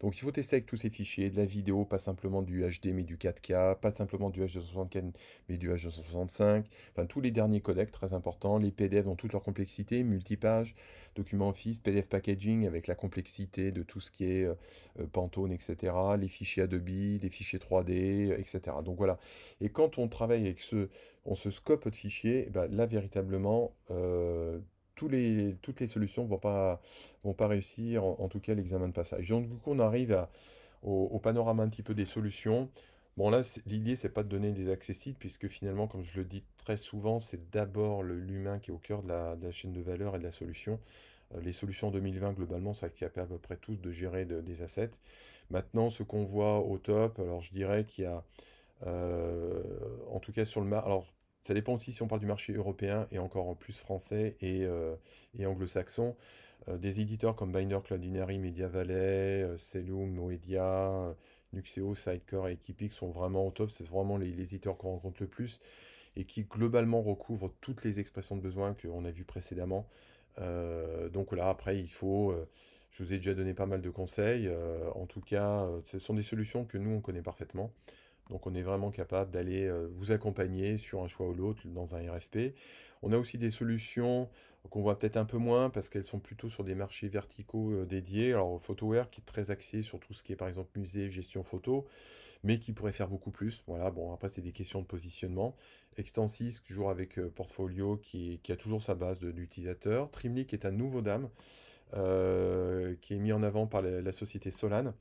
[0.00, 2.86] Donc il faut tester avec tous ces fichiers, de la vidéo, pas simplement du HD
[2.94, 5.12] mais du 4K, pas simplement du H264
[5.48, 9.42] mais du H265, enfin tous les derniers codecs très importants, les PDF dans toute leur
[9.42, 10.74] complexité, multipage,
[11.14, 14.54] documents Office, PDF packaging avec la complexité de tout ce qui est euh,
[15.00, 18.76] euh, Pantone, etc., les fichiers Adobe, les fichiers 3D, etc.
[18.84, 19.18] Donc voilà.
[19.60, 20.88] Et quand on travaille avec ce,
[21.24, 24.58] on se scope de fichiers, eh ben, là véritablement, euh,
[25.06, 26.80] les, toutes les solutions vont pas,
[27.22, 29.28] vont pas réussir, en, tout cas l'examen de passage.
[29.28, 30.26] Donc du coup, on arrive
[30.82, 32.68] au, panorama un petit peu des solutions.
[33.16, 36.42] Bon là, l'idée, c'est pas de donner des accessibles, puisque finalement, comme je le dis
[36.56, 40.18] très souvent, c'est d'abord l'humain qui est au cœur de la, chaîne de valeur et
[40.18, 40.80] de la solution.
[41.34, 44.62] Euh, les solutions 2020, globalement, ça capable à peu près tous de gérer de- des
[44.62, 44.92] assets.
[45.50, 48.24] Maintenant, ce qu'on voit au top, alors je dirais qu'il y a,
[48.86, 51.06] en tout cas sur le marché, alors
[51.44, 54.64] ça dépend aussi si on parle du marché européen et encore en plus français et,
[54.66, 54.94] euh,
[55.44, 56.14] anglo-saxon.
[56.68, 61.14] Euh, des éditeurs comme Binder, Cloudinary, MediaValet, euh, Cellum, Noedia, euh,
[61.52, 63.70] Nuxeo, Sidecore et Equipix sont vraiment au top.
[63.70, 65.60] C'est vraiment les, éditeurs qu'on rencontre le plus
[66.16, 69.88] et qui globalement recouvrent toutes les expressions de besoin qu'on a vues précédemment.
[70.38, 72.32] Euh, donc là, après, il faut...
[72.32, 72.48] euh,
[72.90, 74.46] je vous ai déjà donné pas mal de conseils.
[74.48, 77.72] euh, en tout cas, euh, ce sont des solutions que nous, on connaît parfaitement.
[78.30, 81.94] Donc on est vraiment capable d'aller euh, vous accompagner sur un choix ou l'autre dans
[81.94, 82.54] un RFP.
[83.02, 84.28] On a aussi des solutions
[84.70, 87.86] qu'on voit peut-être un peu moins parce qu'elles sont plutôt sur des marchés verticaux euh,
[87.86, 88.32] dédiés.
[88.32, 91.42] Alors Photoware qui est très axé sur tout ce qui est par exemple musée, gestion
[91.42, 91.86] photo,
[92.44, 93.62] mais qui pourrait faire beaucoup plus.
[93.66, 95.56] Voilà, bon après c'est des questions de positionnement.
[95.96, 100.10] Extensys, toujours avec euh, Portfolio qui, a toujours sa base d'utilisateurs.
[100.10, 101.28] Trimly qui est un nouveau dame
[103.00, 104.92] qui est mis en avant par la société Solane.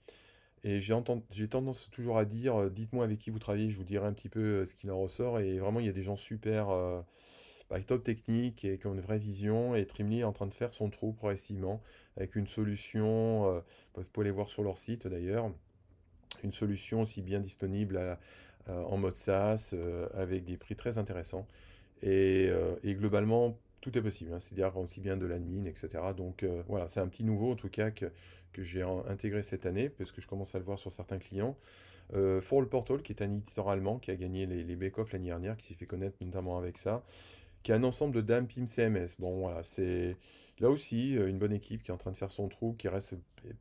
[0.64, 4.08] Et j'ai tendance toujours à dire, euh, dites-moi avec qui vous travaillez, je vous dirai
[4.08, 5.39] un petit peu euh, ce qu'il en ressort.
[5.39, 7.01] Et vraiment, il y a des gens super, euh,
[7.70, 9.76] bah, top technique et qui ont une vraie vision.
[9.76, 11.82] Et Trimly est en train de faire son trou progressivement
[12.16, 15.51] avec une solution, vous pouvez aller voir sur leur site d'ailleurs,
[16.43, 18.18] une solution aussi bien disponible
[18.68, 19.76] en mode SaaS
[20.16, 21.45] avec des prix très intéressants.
[22.01, 22.49] Et,
[22.84, 25.89] globalement, tout est possible, hein, c'est-à-dire aussi bien de l'admin, etc.
[26.18, 27.91] Donc voilà, c'est un petit nouveau en tout cas
[28.54, 31.58] que j'ai intégré cette année, parce que je commence à le voir sur certains clients.
[32.14, 35.58] Euh, Portal, qui est un éditeur allemand qui a gagné les, les bake-off l'année dernière,
[35.58, 37.04] qui s'est fait connaître notamment avec ça,
[37.64, 39.16] qui a un ensemble de dames PIM CMS.
[39.20, 40.16] Bon voilà, c'est
[40.60, 42.88] là aussi euh, une bonne équipe qui est en train de faire son trou, qui
[42.88, 43.16] reste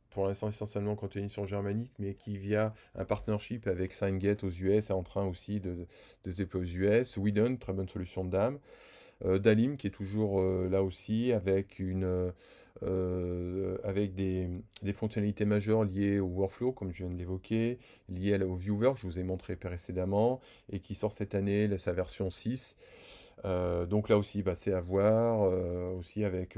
[0.09, 4.89] pour l'instant essentiellement cantonné sur germanique, mais qui via un partnership avec SignGate aux US
[4.89, 5.87] est en train aussi de,
[6.23, 7.17] de se aux US.
[7.17, 8.59] Whedon, très bonne solution de dame.
[9.25, 12.31] Euh, Dalim qui est toujours euh, là aussi avec une
[12.83, 14.49] euh, avec des,
[14.93, 19.07] fonctionnalités majeures liées au workflow, comme je viens de l'évoquer, liées au viewer, que je
[19.07, 20.39] vous ai montré précédemment,
[20.71, 22.77] et qui sort cette année, sa version 6.
[23.45, 26.57] Euh, donc là aussi, bah, c'est à voir, euh, aussi avec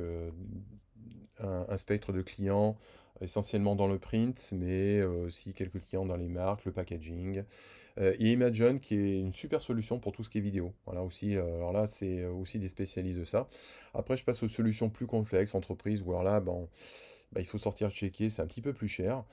[1.40, 2.78] un spectre de clients,
[3.22, 7.44] essentiellement dans le print, mais euh, aussi quelques clients dans les marques, le packaging.
[8.00, 10.74] Euh, et Imagen, qui est une super solution pour tout ce qui est vidéo.
[10.86, 13.48] Voilà aussi, euh, alors là, c'est aussi des spécialistes de ça.
[13.94, 16.68] Après, je passe aux solutions plus complexes, entreprises, où alors là, ben,
[17.32, 19.24] bah, il faut sortir checker, c'est un petit peu plus cher.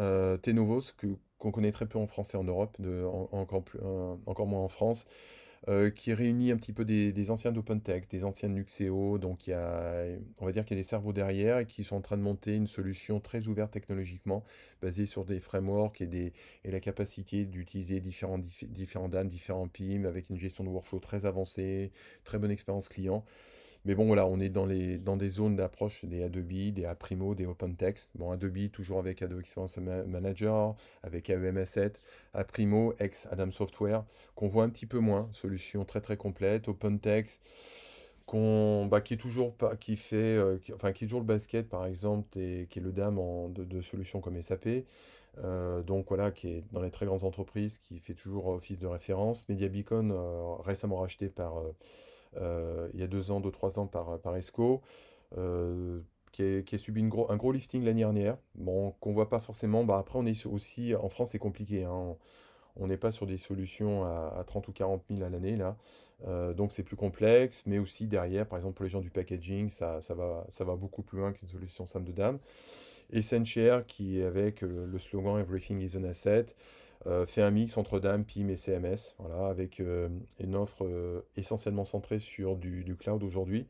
[0.00, 0.92] Euh, Tenovos,
[1.38, 2.78] qu'on connaît très peu en France et en Europe,
[3.36, 5.06] encore moins en France,
[5.68, 9.46] euh, qui réunit un petit peu des, des anciens d'OpenText, des anciens de Nuxeo, donc
[9.46, 10.04] il y a,
[10.38, 12.22] on va dire qu'il y a des cerveaux derrière et qui sont en train de
[12.22, 14.44] monter une solution très ouverte technologiquement,
[14.82, 16.32] basée sur des frameworks et, des,
[16.64, 21.00] et la capacité d'utiliser différents, dif- différents DAM, différents PIM, avec une gestion de workflow
[21.00, 21.92] très avancée,
[22.24, 23.24] très bonne expérience client.
[23.84, 27.34] Mais bon, voilà, on est dans, les, dans des zones d'approche des Adobe, des Aprimo,
[27.34, 28.12] des OpenText.
[28.14, 31.96] Bon, Adobe, toujours avec Adobe Experience Ma- Manager, avec AEM7,
[32.32, 34.04] Aprimo, ex Adam Software,
[34.36, 35.28] qu'on voit un petit peu moins.
[35.32, 36.68] Solution très très complète.
[36.68, 37.42] OpenText,
[38.26, 41.84] qu'on, bah, qui est toujours pas, qui fait, euh, enfin, qui est le basket, par
[41.86, 43.20] exemple, et qui est le dame
[43.52, 44.84] de, solutions comme SAP.
[45.38, 48.86] Euh, donc voilà, qui est dans les très grandes entreprises, qui fait toujours office de
[48.86, 49.48] référence.
[49.48, 51.72] MediaBeacon, euh, récemment racheté par, euh,
[52.36, 54.82] il y a deux ans, deux, trois ans par, ESCO,
[55.36, 56.00] euh,
[56.32, 58.36] qui, a subi un gros lifting l'année dernière.
[58.54, 59.84] Bon, qu'on voit pas forcément.
[59.84, 61.84] Bah, après, on est aussi, en France, c'est compliqué.
[61.84, 62.16] hein.
[62.76, 65.76] On n'est pas sur des solutions à, à 30 ou 40 000 à l'année, là.
[66.26, 67.62] Euh, donc, c'est plus complexe.
[67.66, 71.32] Mais aussi, derrière, par exemple, pour les gens du packaging, ça, va, beaucoup plus loin
[71.32, 72.38] qu'une solution simple de dame.
[73.12, 73.20] Et
[73.86, 76.46] qui, avec le slogan Everything is an asset,
[77.06, 79.14] euh, fait un mix entre DAM, PIM et CMS,
[79.48, 80.08] avec euh,
[80.40, 83.66] une offre euh, essentiellement centrée sur du, cloud aujourd'hui.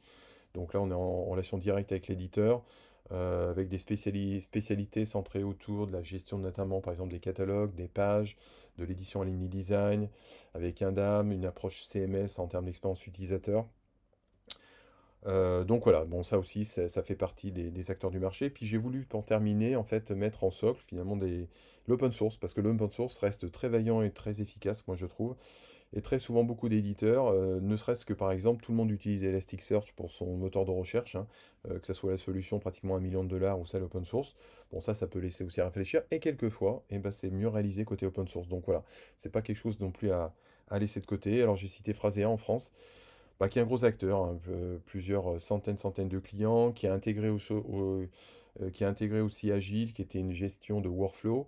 [0.55, 2.63] Donc là, on est en relation directe avec l'éditeur,
[3.11, 7.89] avec des spéciali- spécialités centrées autour de la gestion notamment, par exemple, des catalogues, des
[7.89, 8.37] pages,
[8.79, 10.09] de l'édition en ligne design,
[10.55, 13.67] avec un DAM, une approche CMS en termes d'expérience utilisateur.
[15.27, 18.51] Euh, donc voilà, bon ça aussi ça, ça fait partie des, acteurs du marché.
[18.51, 21.19] Puis j'ai voulu pour terminer en fait mettre en socle finalement
[21.87, 25.37] l'open source parce que l'open source reste très vaillant et très efficace moi je trouve.
[25.97, 29.23] Et très souvent beaucoup d'éditeurs, euh, ne serait-ce que par exemple tout le monde utilise
[29.23, 31.29] Elasticsearch pour son moteur de recherche, hein,
[31.71, 34.35] euh, que ça soit la solution pratiquement un million de dollars ou celle open source.
[34.73, 36.03] Bon ça ça peut laisser aussi réfléchir.
[36.11, 38.49] Et quelquefois, eh ben, c'est mieux réalisé côté open source.
[38.49, 38.83] Donc voilà,
[39.17, 40.35] c'est pas quelque chose non plus à,
[40.69, 41.41] à laisser de côté.
[41.43, 42.73] Alors j'ai cité Phrasea en France
[43.41, 44.39] bah, qui est un gros acteur, hein,
[44.87, 49.93] plusieurs centaines, centaines de clients, qui a intégré, au, euh, qui a intégré aussi Agile,
[49.93, 51.47] qui était une gestion de workflow,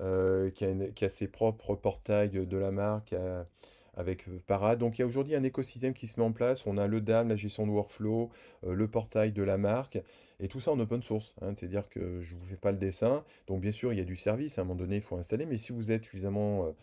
[0.00, 3.42] euh, qui a, qui a ses propres portails de la marque euh,
[3.94, 4.78] avec euh, Parade.
[4.78, 6.66] Donc il y a aujourd'hui un écosystème qui se met en place.
[6.66, 8.30] On a le DAM, la gestion de workflow,
[8.64, 9.98] euh, le portail de la marque,
[10.40, 11.34] et tout ça en open source.
[11.40, 11.54] hein.
[11.56, 13.24] C'est-à-dire que je ne vous fais pas le dessin.
[13.46, 15.46] Donc bien sûr, il y a du service, à un moment donné, il faut installer,
[15.46, 16.74] mais si vous êtes suffisamment...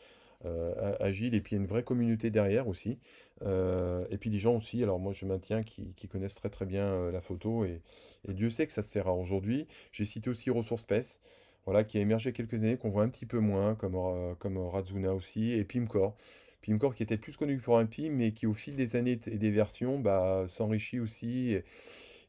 [0.46, 3.00] euh, agile et puis il y a une vraie communauté derrière aussi.
[3.44, 6.86] Euh, et puis des gens aussi, alors moi je maintiens, qui, connaissent très très bien
[6.86, 7.82] euh, la photo et,
[8.28, 9.68] Dieu sait que ça se fait rare aujourd'hui.
[9.92, 11.20] J'ai cité aussi ResourceSpace,
[11.66, 13.98] voilà, qui a émergé quelques années, qu'on voit un petit peu moins, comme,
[14.40, 16.16] comme Razuna aussi, et Pimcore.
[16.62, 19.38] Pimcore qui était plus connu pour un PIM, mais qui au fil des années et
[19.38, 21.58] des versions bah, s'enrichit aussi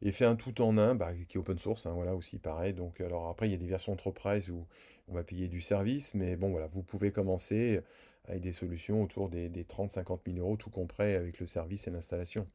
[0.04, 2.74] et fait un tout en un, bah, qui est open source, hein, voilà aussi pareil.
[2.74, 4.66] Donc alors après il y a des versions enterprise où
[5.08, 7.80] on va payer du service, mais bon voilà, vous pouvez commencer
[8.26, 11.90] avec des solutions autour des, des 30-50 000 euros, tout compris avec le service et
[11.90, 12.46] l'installation.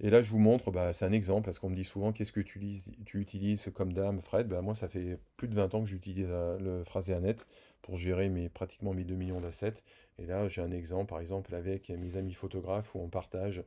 [0.00, 2.30] Et là, je vous montre, bah, c'est un exemple, parce qu'on me dit souvent, qu'est-ce
[2.32, 4.46] que tu utilises, tu utilises comme dame, Fred?
[4.46, 7.36] Bah, moi, ça fait plus de 20 ans que j'utilise euh, le Phraseanet
[7.82, 9.82] pour gérer mes, pratiquement mes 2 millions d'assets.
[10.18, 13.64] Et là, j'ai un exemple, par exemple, avec mes amis photographes, où on partage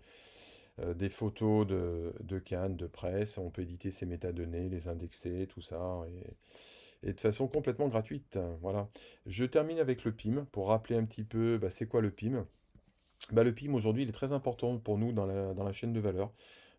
[0.95, 5.61] des photos de, de cannes, de presse, on peut éditer ces métadonnées, les indexer, tout
[5.61, 6.01] ça,
[7.03, 8.39] et, et de façon complètement gratuite.
[8.61, 8.87] Voilà.
[9.25, 12.45] Je termine avec le PIM, pour rappeler un petit peu, bah, c'est quoi le PIM?
[13.31, 15.93] Bah, le PIM aujourd'hui, il est très important pour nous dans la, dans la chaîne
[15.93, 16.31] de valeur.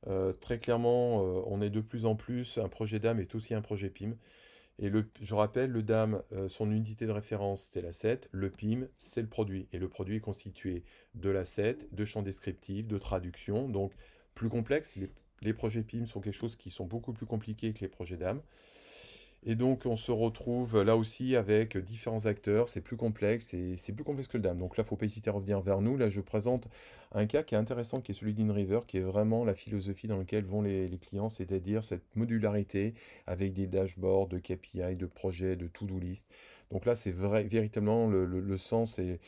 [0.09, 3.55] Euh, très clairement, euh, on est de plus en plus, un projet DAM est aussi
[3.55, 4.17] un projet PIM.
[4.83, 8.23] Et je rappelle, le DAM, euh, son unité de référence, c'est l'asset.
[8.33, 9.69] Le PIM, c'est le produit.
[9.73, 10.83] Et le produit est constitué
[11.15, 13.69] de l'asset, de champs descriptifs, de traduction.
[13.69, 13.93] Donc,
[14.35, 14.99] plus complexe.
[15.41, 18.43] Les projets PIM sont quelque chose qui sont beaucoup plus compliqués que les projets DAM.
[19.45, 22.69] Et donc, on se retrouve là aussi avec différents acteurs.
[22.69, 24.59] C'est plus complexe et c'est plus complexe que le DAM.
[24.59, 25.97] Donc là, il faut pas hésiter à revenir vers nous.
[25.97, 26.69] Là, je présente
[27.13, 30.19] un cas qui est intéressant, qui est celui d'InRiver, qui est vraiment la philosophie dans
[30.19, 32.95] laquelle vont les, clients, c'est-à-dire cette modularité
[33.27, 36.29] avec des dashboards de KPI, de projets, de to-do list.
[36.71, 39.19] Donc là, c'est véritablement le, le- le sens et,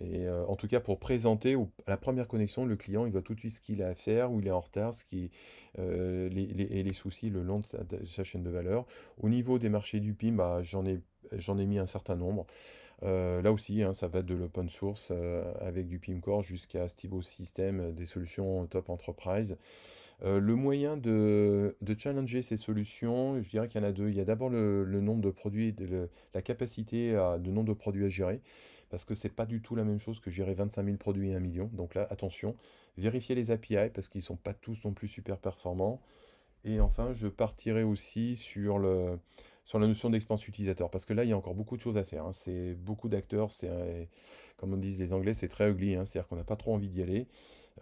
[0.00, 3.34] et, euh, en tout cas pour présenter la première connexion, le client, il voit tout
[3.34, 5.30] de suite ce qu'il a à faire, où il est en retard, ce qui,
[5.78, 8.86] euh, les, et les soucis le long de sa, chaîne de valeur.
[9.20, 11.00] Au niveau des marchés du PIM, bah, j'en ai,
[11.32, 12.46] ai mis un certain nombre.
[13.02, 15.12] Euh, là aussi, hein, ça va de l'open source
[15.60, 19.56] avec du PIMcore jusqu'à Stibo System, des solutions top enterprise.
[20.22, 24.08] Euh, le moyen de, challenger ces solutions, je dirais qu'il y en a deux.
[24.08, 25.74] Il y a d'abord le, nombre de produits,
[26.34, 28.40] la capacité de nombre de produits à gérer,
[28.90, 31.34] parce que c'est pas du tout la même chose que gérer 25 000 produits et
[31.34, 31.70] un million.
[31.72, 32.54] Donc là, attention,
[32.96, 36.00] vérifiez les API parce qu'ils sont pas tous non plus super performants.
[36.64, 41.32] Et enfin, je partirai aussi sur la notion d'expérience utilisateur, parce que là, il y
[41.32, 42.24] a encore beaucoup de choses à faire.
[42.24, 42.32] hein.
[42.32, 44.06] C'est beaucoup d'acteurs, c'est, un-
[44.56, 46.04] comme on disent les Anglais, c'est très ugly, hein.
[46.04, 47.26] C'est-à-dire qu'on n'a pas trop envie d'y aller.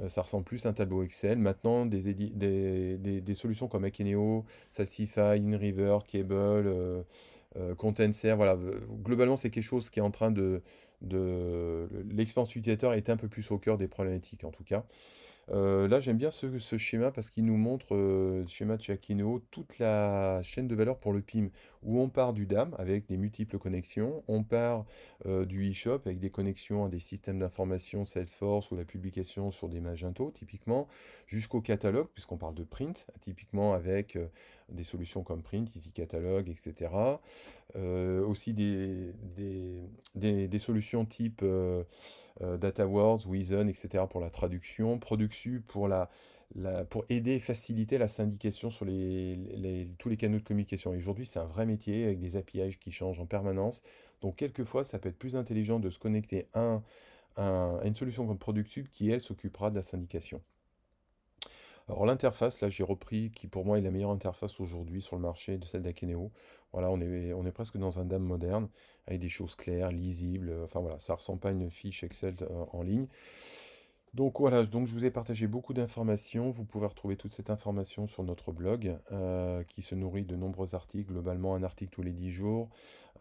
[0.01, 1.38] Euh, ça ressemble plus à un tableau Excel.
[1.38, 7.03] Maintenant, des, solutions comme Akeneo, Salsify, InRiver, Cable, euh,
[7.57, 8.59] euh, Contenser, voilà.
[9.05, 10.62] Globalement, c'est quelque chose qui est en train de...
[11.03, 14.84] de l'expérience utilisateur est un peu plus au cœur des problématiques, en tout cas.
[15.49, 20.66] Là, j'aime bien ce, schéma parce qu'il nous montre, schéma de Chakino, toute la chaîne
[20.66, 21.49] de valeur pour le PIM,
[21.83, 24.85] où on part du DAM avec des multiples connexions, on part
[25.26, 29.68] euh, du eShop avec des connexions à des systèmes d'information Salesforce ou la publication sur
[29.68, 30.89] des Magento, typiquement,
[31.26, 34.26] jusqu'au catalogue, puisqu'on parle de print, typiquement avec euh,
[34.68, 36.91] des solutions comme Print, Easy Catalog, etc.
[37.76, 39.12] Euh, aussi des,
[40.59, 41.45] solutions type
[42.41, 44.05] DataWords, Wizen, etc.
[44.09, 46.09] pour la traduction, Produxu pour la,
[46.90, 50.92] pour aider et faciliter la syndication sur tous les canaux de communication.
[50.94, 53.82] Et aujourd'hui, c'est un vrai métier avec des API qui changent en permanence.
[54.20, 56.80] Donc, quelquefois, ça peut être plus intelligent de se connecter à,
[57.38, 60.42] une solution comme ProductSub qui, elle, s'occupera de la syndication.
[61.88, 65.22] Alors l'interface, là j'ai repris, qui pour moi est la meilleure interface aujourd'hui sur le
[65.22, 66.30] marché, de celle d'Akeneo.
[66.72, 68.68] Voilà, on est, on est presque dans un DAM moderne,
[69.07, 72.64] avec des choses claires, lisibles, enfin voilà, ça ressemble pas à une fiche Excel euh,
[72.72, 73.09] en ligne.
[74.15, 76.51] Donc voilà, donc je vous ai partagé beaucoup d'informations.
[76.51, 80.75] Vous pouvez retrouver toute cette information sur notre blog euh, qui se nourrit de nombreux
[80.75, 82.69] articles, globalement un article tous les 10 jours,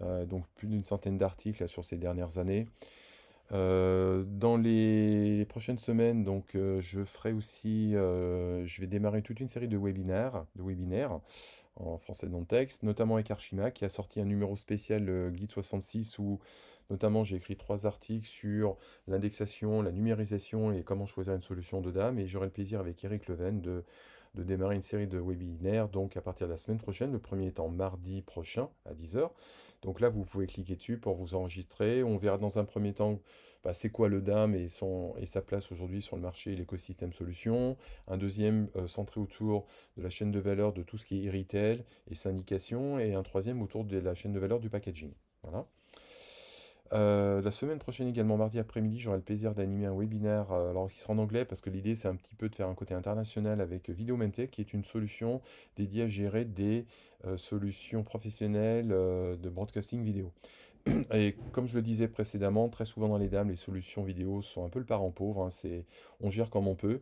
[0.02, 2.68] euh, donc plus d'une centaine d'articles sur ces dernières années.
[3.54, 9.70] Euh, dans les prochaines semaines, donc, je ferai aussi, je vais démarrer toute une série
[9.70, 11.22] de webinaires, de webinaires
[11.78, 16.20] en français non texte, notamment avec Archima qui a sorti un numéro spécial Guide 66
[16.20, 16.40] où
[16.92, 18.76] Notamment, j'ai écrit trois articles sur
[19.08, 22.20] l'indexation, la numérisation et comment choisir une solution de dame.
[22.20, 23.86] Et j'aurai le plaisir avec Eric Leven de,
[24.36, 27.70] démarrer une série de webinaires, donc à partir de la semaine prochaine, le premier étant
[27.70, 29.30] mardi prochain à 10h.
[29.84, 32.04] Donc là, vous pouvez cliquer dessus pour vous enregistrer.
[32.04, 33.20] On verra dans un premier temps
[33.64, 37.78] bah, c'est quoi le DAM et, et sa place aujourd'hui sur le marché l'écosystème solution.
[38.10, 39.66] Un deuxième euh, centré autour
[39.96, 43.00] de la chaîne de valeur de tout ce qui est e-retail et syndication.
[43.00, 45.14] Et un troisième autour de la chaîne de valeur du packaging.
[45.44, 45.66] Voilà.
[46.94, 50.90] Euh, la semaine prochaine également, mardi après-midi, j'aurai le plaisir d'animer un webinaire, euh, alors
[50.92, 52.94] qui sera en anglais, parce que l'idée c'est un petit peu de faire un côté
[52.94, 55.42] international avec Videomente, qui est une solution
[55.78, 56.86] dédiée à gérer des
[57.26, 60.34] euh, solutions professionnelles de broadcasting vidéo.
[61.14, 64.66] Et comme je le disais précédemment, très souvent dans les dames, les solutions vidéo sont
[64.66, 65.68] un peu le parent pauvre, hein,
[66.20, 67.00] on gère comme on peut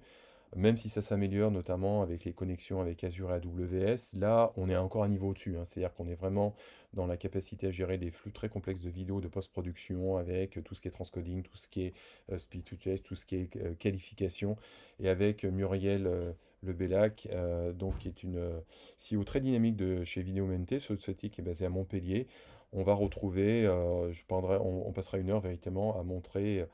[0.55, 4.75] même si ça s'améliore, notamment avec les connexions avec Azure et AWS, là, on est
[4.75, 5.55] encore un niveau au-dessus.
[5.57, 5.63] Hein.
[5.63, 6.55] C'est-à-dire qu'on est vraiment
[6.93, 10.73] dans la capacité à gérer des flux très complexes de vidéos de post-production avec tout
[10.73, 11.93] ce qui est transcoding, tout ce qui est
[12.31, 14.57] euh, speed to text, tout ce qui est euh, qualification,
[14.99, 16.31] et avec Muriel euh,
[16.63, 17.29] Lebellac,
[17.75, 18.51] donc qui est une
[18.97, 22.27] CEO très dynamique de chez Videomente, société qui est basée à Montpellier.
[22.73, 26.65] On va retrouver, on, passera une heure véritablement à montrer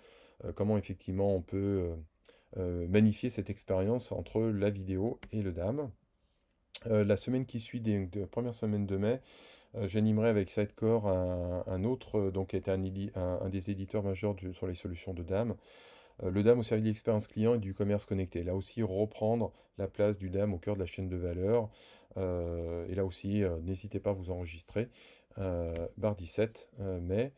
[0.55, 1.91] comment effectivement on peut
[2.57, 5.89] euh, magnifier cette expérience entre la vidéo et le DAM.
[6.87, 9.19] Euh, la semaine qui suit, des, de, première semaine de mai,
[9.75, 12.81] euh, j'animerai avec Sidecore un, autre, donc qui est un,
[13.15, 15.55] un, des éditeurs majeurs sur les solutions de DAM,
[16.23, 18.43] le DAM au service de l'expérience client et du commerce connecté.
[18.43, 21.69] Là aussi, reprendre la place du DAM au cœur de la chaîne de valeur.
[22.15, 24.87] et là aussi, n'hésitez pas à vous enregistrer.
[25.97, 26.69] bar 17
[27.01, 27.33] mai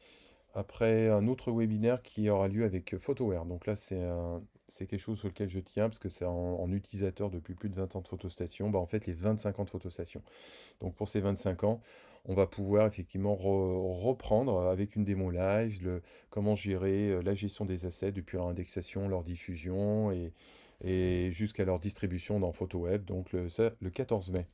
[0.53, 3.45] après un autre webinaire qui aura lieu avec Photoware.
[3.45, 6.71] Donc là, c'est un, c'est quelque chose sur lequel je tiens parce que c'est en,
[6.71, 9.69] utilisateur depuis plus de 20 ans de photostations, bah en fait les 25 ans de
[9.69, 10.21] photostations.
[10.81, 11.79] Donc pour ces 25 ans,
[12.25, 17.63] on va pouvoir effectivement reprendre avec une démo live le, comment gérer euh, la gestion
[17.63, 20.33] des assets depuis leur indexation, leur diffusion et,
[21.31, 23.47] jusqu'à leur distribution dans PhotoWeb, donc le,
[23.79, 24.45] le 14 mai.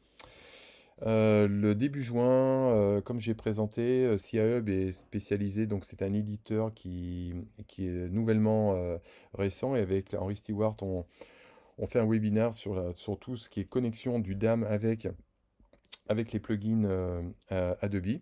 [1.02, 6.14] Euh, le début juin, euh, comme j'ai présenté, euh, Hub est spécialisé, donc c'est un
[6.14, 7.34] éditeur qui,
[7.68, 8.98] qui est nouvellement euh,
[9.34, 11.06] récent et avec Henri Stewart, on,
[11.78, 15.08] on fait un webinaire sur, sur tout ce qui est connexion du DAM avec,
[16.08, 18.20] avec les plugins Adobe.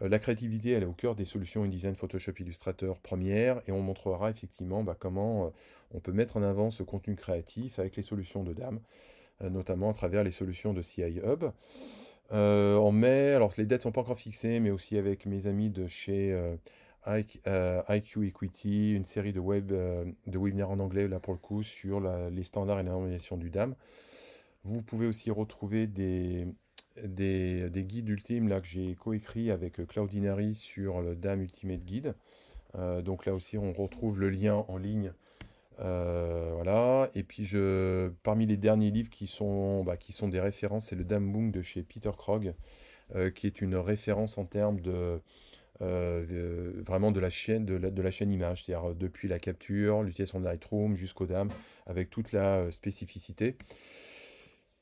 [0.00, 4.30] La créativité, elle est au cœur des solutions InDesign, Photoshop, Illustrator, Premiere, et on montrera
[4.30, 5.52] effectivement bah, comment
[5.92, 8.80] on peut mettre en avant ce contenu créatif avec les solutions de DAM.
[9.42, 11.44] Euh, notamment à travers les solutions de CI Hub.
[12.32, 15.70] Euh, en mai, alors les dates sont pas encore fixées, mais aussi avec mes amis
[15.70, 21.34] de chez euh, IQ Equity, une série de web de webinaires en anglais là pour
[21.34, 23.74] le coup sur les standards et la du DAM.
[24.64, 26.46] Vous pouvez aussi retrouver des,
[27.02, 32.14] des, guides ultimes là que j'ai coécrit avec Cloudinary sur le DAM Ultimate Guide.
[33.02, 35.12] donc là aussi on retrouve le lien en ligne
[35.80, 37.08] euh, voilà.
[37.14, 40.96] Et puis, je, parmi les derniers livres qui sont, bah, qui sont des références, c'est
[40.96, 42.54] le Damboom de chez Peter Krog,
[43.14, 45.20] euh, qui est une référence en termes de
[45.80, 50.44] euh, vraiment de la chaîne de la, chaîne image, c'est-à-dire depuis la capture, l'utilisation de
[50.44, 51.48] Lightroom jusqu'au DAM,
[51.86, 53.56] avec toute la spécificité.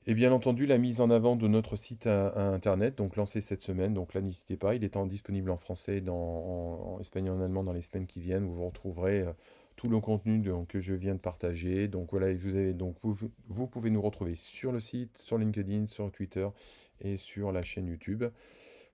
[0.06, 3.94] Et bien entendu, la mise en avant de notre site internet, donc lancé cette semaine.
[3.94, 7.74] Donc là, n'hésitez pas, il est disponible en français, en, en, espagnol, en allemand dans
[7.74, 9.26] les semaines qui viennent, où vous retrouverez
[9.80, 11.88] tout le contenu que je viens de partager.
[11.88, 16.12] Donc voilà, vous, avez, donc vous, pouvez nous retrouver sur le site, sur LinkedIn, sur
[16.12, 16.46] Twitter
[17.00, 18.24] et sur la chaîne YouTube.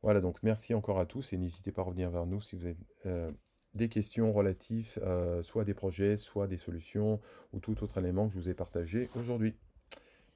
[0.05, 2.66] Voilà, donc merci encore à tous et n'hésitez pas à revenir vers nous si vous
[2.66, 2.76] avez
[3.07, 3.32] euh,
[3.74, 7.20] des questions relatives euh, soit des projets, soit des solutions
[7.53, 9.57] ou tout autre élément que je vous ai partagé aujourd'hui.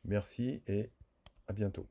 [0.03, 0.90] Merci et
[1.46, 1.86] à bientôt.